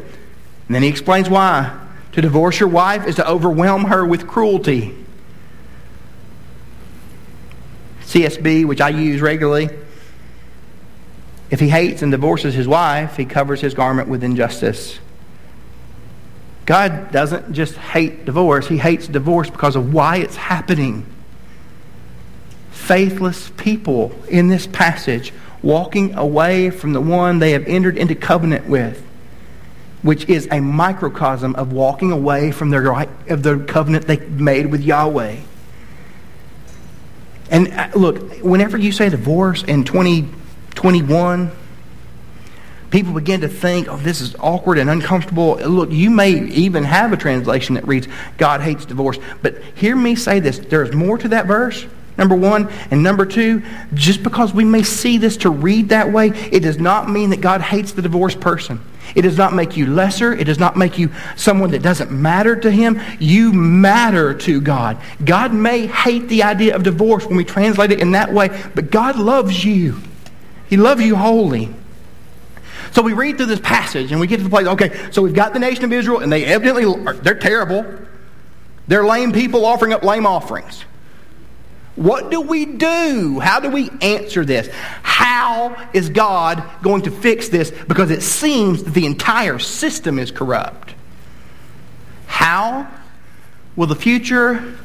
And 0.68 0.76
then 0.76 0.84
he 0.84 0.88
explains 0.88 1.30
why. 1.30 1.90
To 2.14 2.22
divorce 2.22 2.60
your 2.60 2.70
wife 2.70 3.08
is 3.08 3.16
to 3.16 3.30
overwhelm 3.30 3.86
her 3.86 4.06
with 4.06 4.28
cruelty. 4.28 4.96
CSB, 8.04 8.66
which 8.66 8.82
I 8.82 8.90
use 8.90 9.22
regularly. 9.22 9.70
If 11.50 11.60
he 11.60 11.70
hates 11.70 12.02
and 12.02 12.12
divorces 12.12 12.54
his 12.54 12.68
wife, 12.68 13.16
he 13.16 13.26
covers 13.26 13.62
his 13.62 13.74
garment 13.74 14.10
with 14.10 14.24
injustice. 14.24 15.00
God 16.66 17.12
doesn't 17.12 17.54
just 17.54 17.76
hate 17.76 18.26
divorce, 18.26 18.68
he 18.68 18.78
hates 18.78 19.08
divorce 19.08 19.50
because 19.50 19.76
of 19.76 19.94
why 19.94 20.18
it's 20.18 20.36
happening. 20.36 21.06
Faithless 22.72 23.52
people 23.58 24.14
in 24.28 24.48
this 24.48 24.68
passage 24.68 25.34
walking 25.62 26.16
away 26.16 26.70
from 26.70 26.94
the 26.94 27.02
one 27.02 27.40
they 27.40 27.52
have 27.52 27.66
entered 27.66 27.98
into 27.98 28.16
covenant 28.16 28.68
with 28.68 29.06
which 30.02 30.28
is 30.28 30.48
a 30.52 30.60
microcosm 30.60 31.56
of 31.56 31.72
walking 31.72 32.12
away 32.12 32.52
from 32.52 32.70
their, 32.70 32.92
of 32.92 33.44
the 33.44 33.64
covenant 33.68 34.08
they 34.08 34.18
made 34.18 34.66
with 34.66 34.82
Yahweh. 34.82 35.38
And 37.52 37.68
uh, 37.74 37.90
look, 37.96 38.40
whenever 38.42 38.78
you 38.78 38.92
say 38.92 39.10
divorce 39.10 39.64
in 39.64 39.84
2021, 39.84 41.52
people 42.90 43.14
begin 43.14 43.42
to 43.42 43.48
think, 43.48 43.90
oh, 43.90 43.98
this 43.98 44.22
is 44.22 44.36
awkward 44.40 44.78
and 44.78 44.90
uncomfortable. 44.90 45.58
Look, 45.58 45.92
you 45.92 46.10
may 46.10 46.32
even 46.32 46.84
have 46.84 47.14
a 47.14 47.18
translation 47.18 47.76
that 47.76 47.86
reads, 47.86 48.08
God 48.38 48.62
hates 48.62 48.86
divorce. 48.86 49.20
But 49.42 49.62
hear 49.76 49.96
me 49.96 50.16
say 50.16 50.40
this 50.40 50.60
there's 50.60 50.94
more 50.94 51.18
to 51.18 51.28
that 51.30 51.46
verse. 51.46 51.86
Number 52.18 52.36
one. 52.36 52.70
And 52.90 53.04
number 53.04 53.26
two, 53.26 53.64
just 53.94 54.22
because 54.24 54.54
we 54.54 54.64
may 54.64 54.84
see 54.84 55.18
this 55.18 55.38
to 55.38 55.50
read 55.50 55.90
that 55.90 56.12
way, 56.12 56.28
it 56.30 56.62
does 56.62 56.78
not 56.78 57.10
mean 57.10 57.32
that 57.32 57.42
God 57.42 57.62
hates 57.62 57.94
the 57.94 58.02
divorced 58.02 58.40
person. 58.40 58.80
It 59.16 59.24
does 59.24 59.38
not 59.38 59.54
make 59.54 59.76
you 59.76 59.88
lesser. 59.88 60.34
It 60.34 60.46
does 60.46 60.60
not 60.60 60.78
make 60.78 60.98
you 60.98 61.12
someone 61.36 61.72
that 61.72 61.82
doesn't 61.82 62.12
matter 62.12 62.56
to 62.56 62.72
Him. 62.72 63.00
You 63.20 63.52
matter 63.52 64.34
to 64.34 64.62
God. 64.62 64.98
God 65.24 65.54
may 65.54 65.88
hate 65.88 66.28
the 66.28 66.44
idea 66.44 66.76
of 66.76 66.84
divorce 66.84 67.26
when 67.26 67.38
we 67.38 67.44
translate 67.44 67.92
it 67.92 68.00
in 68.00 68.12
that 68.12 68.34
way, 68.34 68.50
but 68.74 68.92
God 68.92 69.18
loves 69.18 69.66
you. 69.66 69.98
He 70.68 70.78
loves 70.78 71.02
you 71.02 71.16
wholly. 71.16 71.74
So 72.92 73.02
we 73.02 73.14
read 73.14 73.38
through 73.38 73.48
this 73.48 73.60
passage 73.60 74.12
and 74.12 74.20
we 74.20 74.28
get 74.28 74.38
to 74.38 74.44
the 74.44 74.50
place, 74.50 74.68
okay, 74.68 75.12
so 75.12 75.22
we've 75.22 75.34
got 75.34 75.54
the 75.54 75.60
nation 75.60 75.86
of 75.86 75.94
Israel 75.94 76.20
and 76.20 76.32
they 76.32 76.46
evidently, 76.46 76.86
are, 76.86 77.14
they're 77.14 77.36
terrible. 77.36 77.86
They're 78.88 79.06
lame 79.06 79.32
people 79.32 79.66
offering 79.66 79.94
up 79.94 80.04
lame 80.04 80.26
offerings. 80.26 80.84
What 81.96 82.32
do 82.32 82.42
we 82.42 82.66
do? 82.66 83.40
How 83.40 83.60
do 83.60 83.70
we 83.70 83.90
answer 84.02 84.46
this? 84.46 84.70
How 85.04 85.90
is 85.94 86.10
God 86.10 86.64
going 86.82 87.04
to 87.04 87.12
fix 87.12 87.50
this? 87.50 87.72
Because 87.72 88.12
it 88.12 88.22
seems 88.22 88.84
that 88.84 88.94
the 88.94 89.06
entire 89.06 89.60
system 89.60 90.18
is 90.18 90.32
corrupt. 90.32 90.96
How 92.28 92.88
will 93.76 93.88
the 93.88 93.96
future 93.96 94.78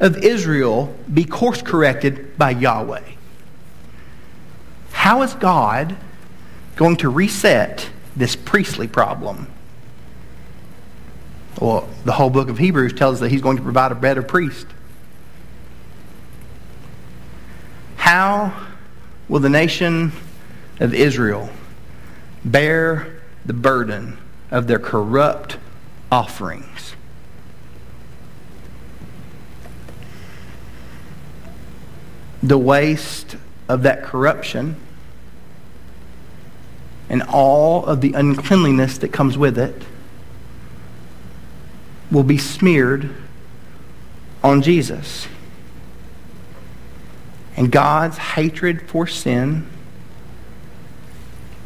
of 0.00 0.24
Israel 0.24 0.94
be 1.12 1.24
course 1.24 1.62
corrected 1.62 2.36
by 2.38 2.50
Yahweh? 2.50 3.14
how 5.04 5.20
is 5.20 5.34
God 5.34 5.94
going 6.76 6.96
to 6.96 7.10
reset 7.10 7.90
this 8.16 8.36
priestly 8.36 8.88
problem? 8.88 9.48
Well, 11.60 11.86
the 12.06 12.12
whole 12.12 12.30
book 12.30 12.48
of 12.48 12.56
Hebrews 12.56 12.94
tells 12.94 13.16
us 13.16 13.20
that 13.20 13.30
he's 13.30 13.42
going 13.42 13.58
to 13.58 13.62
provide 13.62 13.92
a 13.92 13.96
better 13.96 14.22
priest. 14.22 14.66
How 18.04 18.52
will 19.30 19.40
the 19.40 19.48
nation 19.48 20.12
of 20.78 20.92
Israel 20.92 21.48
bear 22.44 23.22
the 23.46 23.54
burden 23.54 24.18
of 24.50 24.66
their 24.66 24.78
corrupt 24.78 25.56
offerings? 26.12 26.96
The 32.42 32.58
waste 32.58 33.36
of 33.70 33.84
that 33.84 34.02
corruption 34.02 34.76
and 37.08 37.22
all 37.22 37.86
of 37.86 38.02
the 38.02 38.12
uncleanliness 38.12 38.98
that 38.98 39.14
comes 39.14 39.38
with 39.38 39.56
it 39.58 39.82
will 42.10 42.22
be 42.22 42.36
smeared 42.36 43.08
on 44.42 44.60
Jesus. 44.60 45.26
And 47.56 47.70
God's 47.70 48.18
hatred 48.18 48.88
for 48.88 49.06
sin 49.06 49.68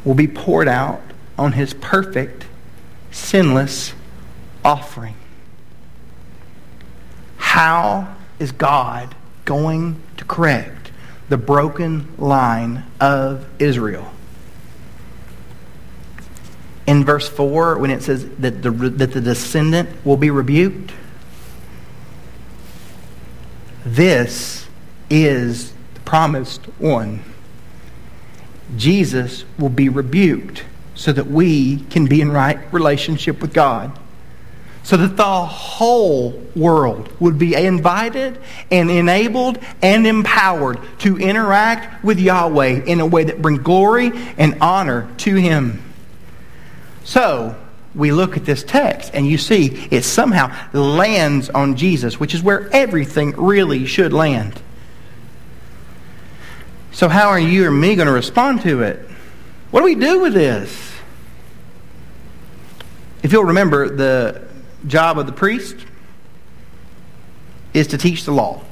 will 0.04 0.14
be 0.14 0.28
poured 0.28 0.68
out 0.68 1.02
on 1.38 1.52
his 1.52 1.74
perfect, 1.74 2.46
sinless 3.10 3.94
offering. 4.64 5.14
How 7.36 8.16
is 8.38 8.52
God 8.52 9.14
going 9.44 10.00
to 10.18 10.24
correct 10.24 10.90
the 11.28 11.38
broken 11.38 12.12
line 12.18 12.84
of 13.00 13.46
Israel? 13.58 14.12
in 16.88 17.04
verse 17.04 17.28
4 17.28 17.76
when 17.76 17.90
it 17.90 18.02
says 18.02 18.26
that 18.38 18.62
the, 18.62 18.70
that 18.70 19.12
the 19.12 19.20
descendant 19.20 19.90
will 20.06 20.16
be 20.16 20.30
rebuked? 20.30 20.90
This 23.84 24.66
is 25.10 25.74
promised 26.08 26.64
one. 26.78 27.22
Jesus 28.78 29.44
will 29.58 29.68
be 29.68 29.90
rebuked 29.90 30.64
so 30.94 31.12
that 31.12 31.26
we 31.26 31.80
can 31.90 32.06
be 32.06 32.22
in 32.22 32.32
right 32.32 32.58
relationship 32.72 33.42
with 33.42 33.52
God. 33.52 33.92
So 34.82 34.96
that 34.96 35.18
the 35.18 35.44
whole 35.44 36.30
world 36.56 37.12
would 37.20 37.38
be 37.38 37.54
invited 37.54 38.40
and 38.70 38.90
enabled 38.90 39.58
and 39.82 40.06
empowered 40.06 40.80
to 41.00 41.18
interact 41.18 42.02
with 42.02 42.18
Yahweh 42.18 42.84
in 42.86 43.00
a 43.00 43.06
way 43.06 43.24
that 43.24 43.42
brings 43.42 43.60
glory 43.60 44.10
and 44.38 44.56
honor 44.62 45.10
to 45.18 45.34
Him. 45.34 45.82
So, 47.04 47.54
we 47.94 48.12
look 48.12 48.38
at 48.38 48.46
this 48.46 48.64
text 48.64 49.10
and 49.12 49.26
you 49.26 49.36
see 49.36 49.88
it 49.90 50.04
somehow 50.04 50.56
lands 50.72 51.50
on 51.50 51.76
Jesus, 51.76 52.18
which 52.18 52.34
is 52.34 52.42
where 52.42 52.70
everything 52.74 53.32
really 53.32 53.84
should 53.84 54.14
land. 54.14 54.62
So, 56.92 57.08
how 57.08 57.28
are 57.28 57.38
you 57.38 57.66
or 57.66 57.70
me 57.70 57.94
going 57.94 58.06
to 58.06 58.12
respond 58.12 58.62
to 58.62 58.82
it? 58.82 59.08
What 59.70 59.80
do 59.80 59.84
we 59.84 59.94
do 59.94 60.20
with 60.20 60.34
this? 60.34 60.92
If 63.22 63.32
you'll 63.32 63.44
remember, 63.44 63.88
the 63.88 64.48
job 64.86 65.18
of 65.18 65.26
the 65.26 65.32
priest 65.32 65.76
is 67.74 67.88
to 67.88 67.98
teach 67.98 68.24
the 68.24 68.32
law. 68.32 68.62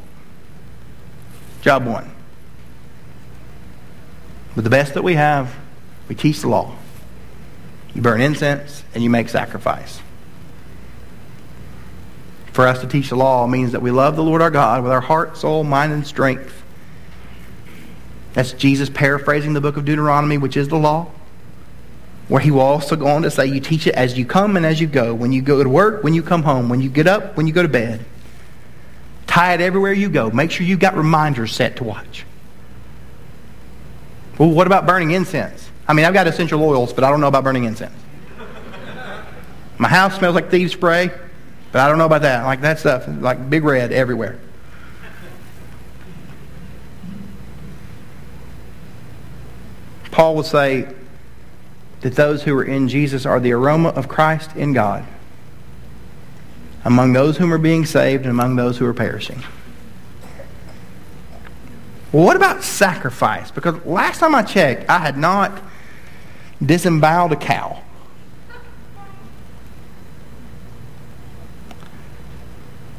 Job 1.63 1.85
one. 1.85 2.11
With 4.55 4.65
the 4.65 4.71
best 4.71 4.95
that 4.95 5.03
we 5.03 5.15
have, 5.15 5.55
we 6.09 6.15
teach 6.15 6.41
the 6.41 6.49
law. 6.49 6.75
You 7.95 8.03
burn 8.03 8.21
incense 8.21 8.85
and 8.95 9.03
you 9.03 9.11
make 9.11 9.29
sacrifice. 9.29 10.01
For 12.53 12.67
us 12.67 12.81
to 12.81 12.87
teach 12.87 13.11
the 13.11 13.17
law 13.17 13.47
means 13.47 13.73
that 13.73 13.83
we 13.83 13.91
love 13.91 14.17
the 14.17 14.23
Lord 14.23 14.41
our 14.41 14.51
God 14.51 14.83
with 14.83 14.93
our 14.93 15.03
heart, 15.03 15.37
soul, 15.37 15.63
mind, 15.63 15.93
and 15.93 16.07
strength. 16.07 16.63
That's 18.37 18.53
Jesus 18.53 18.91
paraphrasing 18.91 19.55
the 19.55 19.63
book 19.63 19.79
of 19.79 19.87
Deuteronomy, 19.87 20.37
which 20.37 20.59
is 20.59 20.69
the 20.69 20.77
law, 20.77 21.07
where 22.29 22.39
he 22.39 22.51
will 22.51 22.61
also 22.61 22.95
go 22.95 23.07
on 23.07 23.23
to 23.23 23.31
say, 23.31 23.47
You 23.47 23.61
teach 23.61 23.87
it 23.87 23.95
as 23.95 24.19
you 24.19 24.27
come 24.27 24.59
and 24.59 24.67
as 24.67 24.79
you 24.79 24.87
go, 24.87 25.15
when 25.15 25.33
you 25.33 25.41
go 25.41 25.65
to 25.65 25.69
work, 25.71 26.05
when 26.05 26.13
you 26.13 26.23
come 26.23 26.43
home, 26.43 26.69
when 26.69 26.83
you 26.83 26.91
get 26.91 27.07
up, 27.07 27.39
when 27.39 27.47
you 27.47 27.55
go 27.55 27.63
to 27.63 27.69
bed. 27.69 28.05
Tie 29.27 29.55
it 29.55 29.63
everywhere 29.63 29.95
you 29.95 30.11
go. 30.11 30.31
Make 30.31 30.51
sure 30.51 30.67
you've 30.67 30.81
got 30.81 30.99
reminders 30.99 31.55
set 31.55 31.77
to 31.77 31.85
watch. 31.85 32.27
Well, 34.37 34.51
what 34.51 34.67
about 34.67 34.85
burning 34.85 35.13
incense? 35.13 35.71
I 35.89 35.95
mean, 35.95 36.05
I've 36.05 36.13
got 36.13 36.27
essential 36.27 36.63
oils, 36.63 36.93
but 36.93 37.05
I 37.05 37.11
don't 37.11 37.23
know 37.23 37.29
about 37.29 37.43
burning 37.43 37.65
incense. 37.65 37.97
My 39.79 39.89
house 39.89 40.15
smells 40.19 40.35
like 40.35 40.51
thieves 40.51 40.73
spray, 40.73 41.11
but 41.73 41.81
I 41.81 41.89
don't 41.89 41.97
know 41.97 42.05
about 42.05 42.21
that. 42.21 42.45
Like 42.45 42.61
that 42.61 42.81
stuff, 42.81 43.07
like 43.09 43.49
big 43.49 43.65
red 43.65 43.93
everywhere. 43.93 44.39
Paul 50.17 50.35
would 50.37 50.47
say 50.47 50.89
that 52.01 52.15
those 52.15 52.45
who 52.45 52.57
are 52.57 52.65
in 52.65 52.89
Jesus 52.89 53.27
are 53.27 53.39
the 53.39 53.53
aroma 53.53 53.91
of 53.91 54.09
Christ 54.09 54.57
in 54.57 54.73
God 54.73 55.05
among 56.87 57.13
those 57.13 57.37
whom 57.37 57.53
are 57.53 57.59
being 57.59 57.85
saved 57.85 58.23
and 58.23 58.31
among 58.31 58.57
those 58.57 58.79
who 58.79 58.87
are 58.87 58.95
perishing. 58.95 59.43
Well, 62.13 62.25
what 62.25 62.35
about 62.35 62.65
sacrifice? 62.65 63.51
Because 63.51 63.85
last 63.85 64.21
time 64.21 64.35
I 64.35 64.43
checked, 64.43 64.89
I 64.89 65.01
had 65.01 65.19
not 65.19 65.53
disemboweled 66.65 67.33
a 67.33 67.37
cow. 67.37 67.83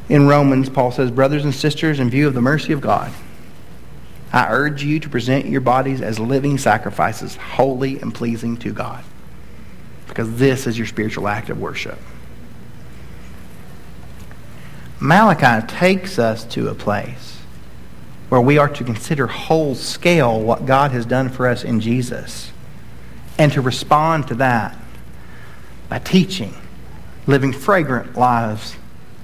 In 0.08 0.28
Romans, 0.28 0.68
Paul 0.68 0.92
says, 0.92 1.10
Brothers 1.10 1.42
and 1.42 1.52
sisters, 1.52 1.98
in 1.98 2.10
view 2.10 2.28
of 2.28 2.34
the 2.34 2.40
mercy 2.40 2.72
of 2.72 2.80
God, 2.80 3.10
I 4.32 4.48
urge 4.50 4.82
you 4.82 5.00
to 5.00 5.08
present 5.08 5.46
your 5.46 5.60
bodies 5.60 6.02
as 6.02 6.18
living 6.18 6.58
sacrifices, 6.58 7.36
holy 7.36 8.00
and 8.00 8.14
pleasing 8.14 8.56
to 8.58 8.72
God. 8.72 9.02
Because 10.06 10.36
this 10.36 10.66
is 10.66 10.76
your 10.76 10.86
spiritual 10.86 11.28
act 11.28 11.48
of 11.48 11.58
worship. 11.58 11.98
Malachi 15.00 15.66
takes 15.66 16.18
us 16.18 16.44
to 16.44 16.68
a 16.68 16.74
place 16.74 17.38
where 18.28 18.40
we 18.40 18.58
are 18.58 18.68
to 18.68 18.84
consider 18.84 19.26
whole 19.26 19.74
scale 19.74 20.40
what 20.40 20.66
God 20.66 20.90
has 20.90 21.06
done 21.06 21.28
for 21.28 21.46
us 21.46 21.64
in 21.64 21.80
Jesus 21.80 22.52
and 23.38 23.52
to 23.52 23.60
respond 23.60 24.28
to 24.28 24.34
that 24.34 24.76
by 25.88 25.98
teaching, 26.00 26.52
living 27.26 27.52
fragrant 27.52 28.16
lives 28.16 28.76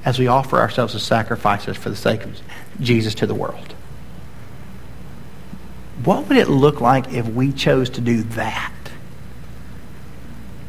as 0.04 0.18
we 0.18 0.26
offer 0.26 0.58
ourselves 0.58 0.94
as 0.94 1.02
sacrifices 1.02 1.76
for 1.76 1.90
the 1.90 1.96
sake 1.96 2.22
of 2.24 2.40
Jesus 2.80 3.14
to 3.16 3.26
the 3.26 3.34
world. 3.34 3.74
What 6.04 6.28
would 6.28 6.36
it 6.36 6.48
look 6.48 6.80
like 6.80 7.12
if 7.12 7.26
we 7.26 7.52
chose 7.52 7.90
to 7.90 8.00
do 8.00 8.22
that? 8.22 8.72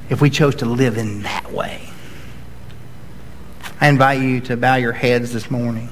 If 0.09 0.21
we 0.21 0.29
chose 0.29 0.55
to 0.55 0.65
live 0.65 0.97
in 0.97 1.23
that 1.23 1.51
way? 1.51 1.89
I 3.81 3.89
invite 3.89 4.21
you 4.21 4.39
to 4.41 4.55
bow 4.55 4.75
your 4.75 4.93
heads 4.93 5.33
this 5.33 5.51
morning. 5.51 5.89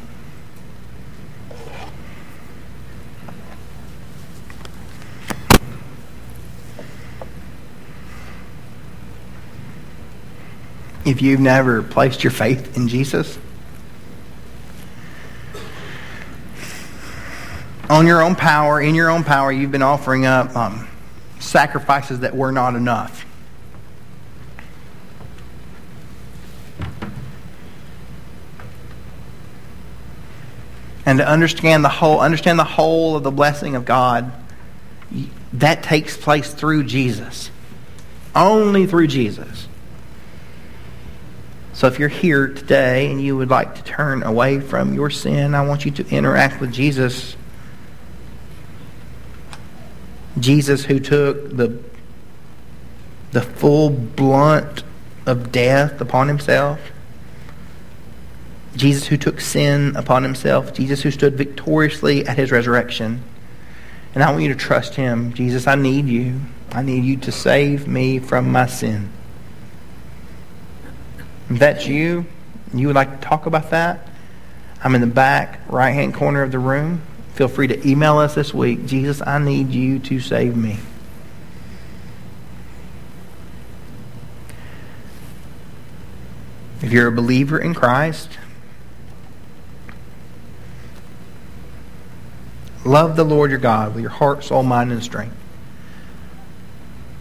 if 11.05 11.21
you've 11.21 11.39
never 11.39 11.83
placed 11.83 12.23
your 12.23 12.31
faith 12.31 12.77
in 12.77 12.87
Jesus? 12.87 13.37
On 17.93 18.07
your 18.07 18.23
own 18.23 18.33
power, 18.33 18.81
in 18.81 18.95
your 18.95 19.11
own 19.11 19.23
power, 19.23 19.51
you've 19.51 19.71
been 19.71 19.83
offering 19.83 20.25
up 20.25 20.55
um, 20.55 20.87
sacrifices 21.39 22.21
that 22.21 22.35
were 22.35 22.51
not 22.51 22.73
enough. 22.73 23.23
And 31.05 31.19
to 31.19 31.27
understand 31.27 31.85
the 31.85 31.89
whole, 31.89 32.19
understand 32.19 32.57
the 32.57 32.63
whole 32.63 33.15
of 33.15 33.21
the 33.21 33.29
blessing 33.29 33.75
of 33.75 33.85
God, 33.85 34.31
that 35.53 35.83
takes 35.83 36.17
place 36.17 36.51
through 36.51 36.85
Jesus. 36.85 37.51
Only 38.35 38.87
through 38.87 39.05
Jesus. 39.05 39.67
So 41.73 41.85
if 41.85 41.99
you're 41.99 42.09
here 42.09 42.47
today 42.47 43.11
and 43.11 43.21
you 43.21 43.37
would 43.37 43.51
like 43.51 43.75
to 43.75 43.83
turn 43.83 44.23
away 44.23 44.61
from 44.61 44.95
your 44.95 45.11
sin, 45.11 45.53
I 45.53 45.63
want 45.67 45.85
you 45.85 45.91
to 45.91 46.09
interact 46.09 46.59
with 46.59 46.73
Jesus. 46.73 47.35
Jesus 50.39 50.85
who 50.85 50.99
took 50.99 51.55
the, 51.55 51.79
the 53.31 53.41
full 53.41 53.89
blunt 53.89 54.83
of 55.25 55.51
death 55.51 56.01
upon 56.01 56.27
himself. 56.27 56.79
Jesus 58.75 59.07
who 59.07 59.17
took 59.17 59.39
sin 59.39 59.95
upon 59.95 60.23
himself. 60.23 60.73
Jesus 60.73 61.03
who 61.03 61.11
stood 61.11 61.35
victoriously 61.35 62.25
at 62.25 62.37
his 62.37 62.51
resurrection. 62.51 63.23
And 64.15 64.23
I 64.23 64.31
want 64.31 64.43
you 64.43 64.49
to 64.49 64.55
trust 64.55 64.95
him. 64.95 65.33
Jesus, 65.33 65.67
I 65.67 65.75
need 65.75 66.07
you. 66.07 66.39
I 66.71 66.81
need 66.81 67.03
you 67.03 67.17
to 67.17 67.31
save 67.31 67.87
me 67.87 68.19
from 68.19 68.51
my 68.51 68.65
sin. 68.65 69.09
If 71.49 71.59
that's 71.59 71.85
you, 71.85 72.25
you 72.73 72.87
would 72.87 72.95
like 72.95 73.21
to 73.21 73.27
talk 73.27 73.45
about 73.45 73.69
that, 73.69 74.09
I'm 74.83 74.95
in 74.95 75.01
the 75.01 75.07
back 75.07 75.61
right 75.67 75.91
hand 75.91 76.15
corner 76.15 76.41
of 76.41 76.51
the 76.51 76.59
room. 76.59 77.01
Feel 77.33 77.47
free 77.47 77.67
to 77.67 77.87
email 77.87 78.19
us 78.19 78.35
this 78.35 78.53
week. 78.53 78.85
Jesus, 78.85 79.21
I 79.25 79.39
need 79.39 79.71
you 79.71 79.97
to 79.99 80.19
save 80.19 80.55
me. 80.55 80.77
If 86.83 86.91
you're 86.91 87.07
a 87.07 87.11
believer 87.11 87.57
in 87.57 87.73
Christ, 87.73 88.37
love 92.85 93.15
the 93.15 93.23
Lord 93.23 93.49
your 93.49 93.59
God 93.59 93.95
with 93.95 94.01
your 94.01 94.11
heart, 94.11 94.43
soul, 94.43 94.61
mind, 94.61 94.91
and 94.91 95.01
strength. 95.01 95.35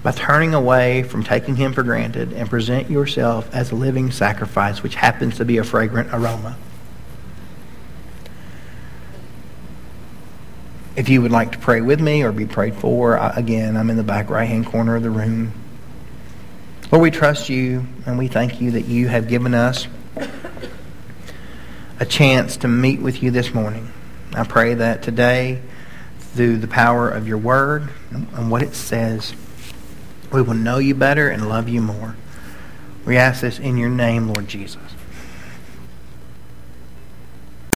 By 0.02 0.10
turning 0.10 0.52
away 0.52 1.04
from 1.04 1.22
taking 1.22 1.56
him 1.56 1.72
for 1.72 1.84
granted 1.84 2.32
and 2.32 2.50
present 2.50 2.90
yourself 2.90 3.48
as 3.54 3.70
a 3.70 3.76
living 3.76 4.10
sacrifice, 4.10 4.82
which 4.82 4.96
happens 4.96 5.36
to 5.36 5.44
be 5.44 5.58
a 5.58 5.64
fragrant 5.64 6.10
aroma. 6.12 6.58
If 10.95 11.09
you 11.09 11.22
would 11.22 11.32
like 11.32 11.53
to 11.53 11.59
pray 11.59 11.80
with 11.80 12.01
me 12.01 12.22
or 12.22 12.32
be 12.32 12.45
prayed 12.45 12.74
for, 12.74 13.16
again, 13.16 13.76
I'm 13.76 13.88
in 13.88 13.97
the 13.97 14.03
back 14.03 14.28
right 14.28 14.45
hand 14.45 14.66
corner 14.66 14.95
of 14.97 15.03
the 15.03 15.11
room. 15.11 15.53
Lord, 16.90 17.03
we 17.03 17.11
trust 17.11 17.49
you 17.49 17.86
and 18.05 18.18
we 18.18 18.28
thank 18.28 18.61
you 18.61 18.72
that 18.72 18.82
you 18.82 19.09
have 19.09 19.26
given 19.26 19.55
us 19.55 19.88
a 21.99 22.05
chance 22.05 22.59
to 22.59 22.68
meet 22.68 23.01
with 23.01 23.22
you 23.22 23.30
this 23.30 23.55
morning. 23.55 23.90
I 24.34 24.45
pray 24.45 24.74
that 24.74 25.03
today, 25.03 25.62
through 26.18 26.59
the 26.59 26.68
power 26.68 27.09
of 27.09 27.26
your 27.26 27.38
word 27.38 27.88
and 28.11 28.51
what 28.51 28.62
it 28.62 28.74
says, 28.74 29.34
we 30.30 30.43
will 30.43 30.55
know 30.55 30.78
you 30.78 30.95
better 30.95 31.28
and 31.28 31.49
love 31.49 31.70
you 31.70 31.80
more. 31.80 32.16
We 33.07 33.16
ask 33.16 33.40
this 33.40 33.59
in 33.59 33.78
your 33.78 33.88
name, 33.88 34.28
Lord 34.28 34.47
Jesus. 34.47 34.82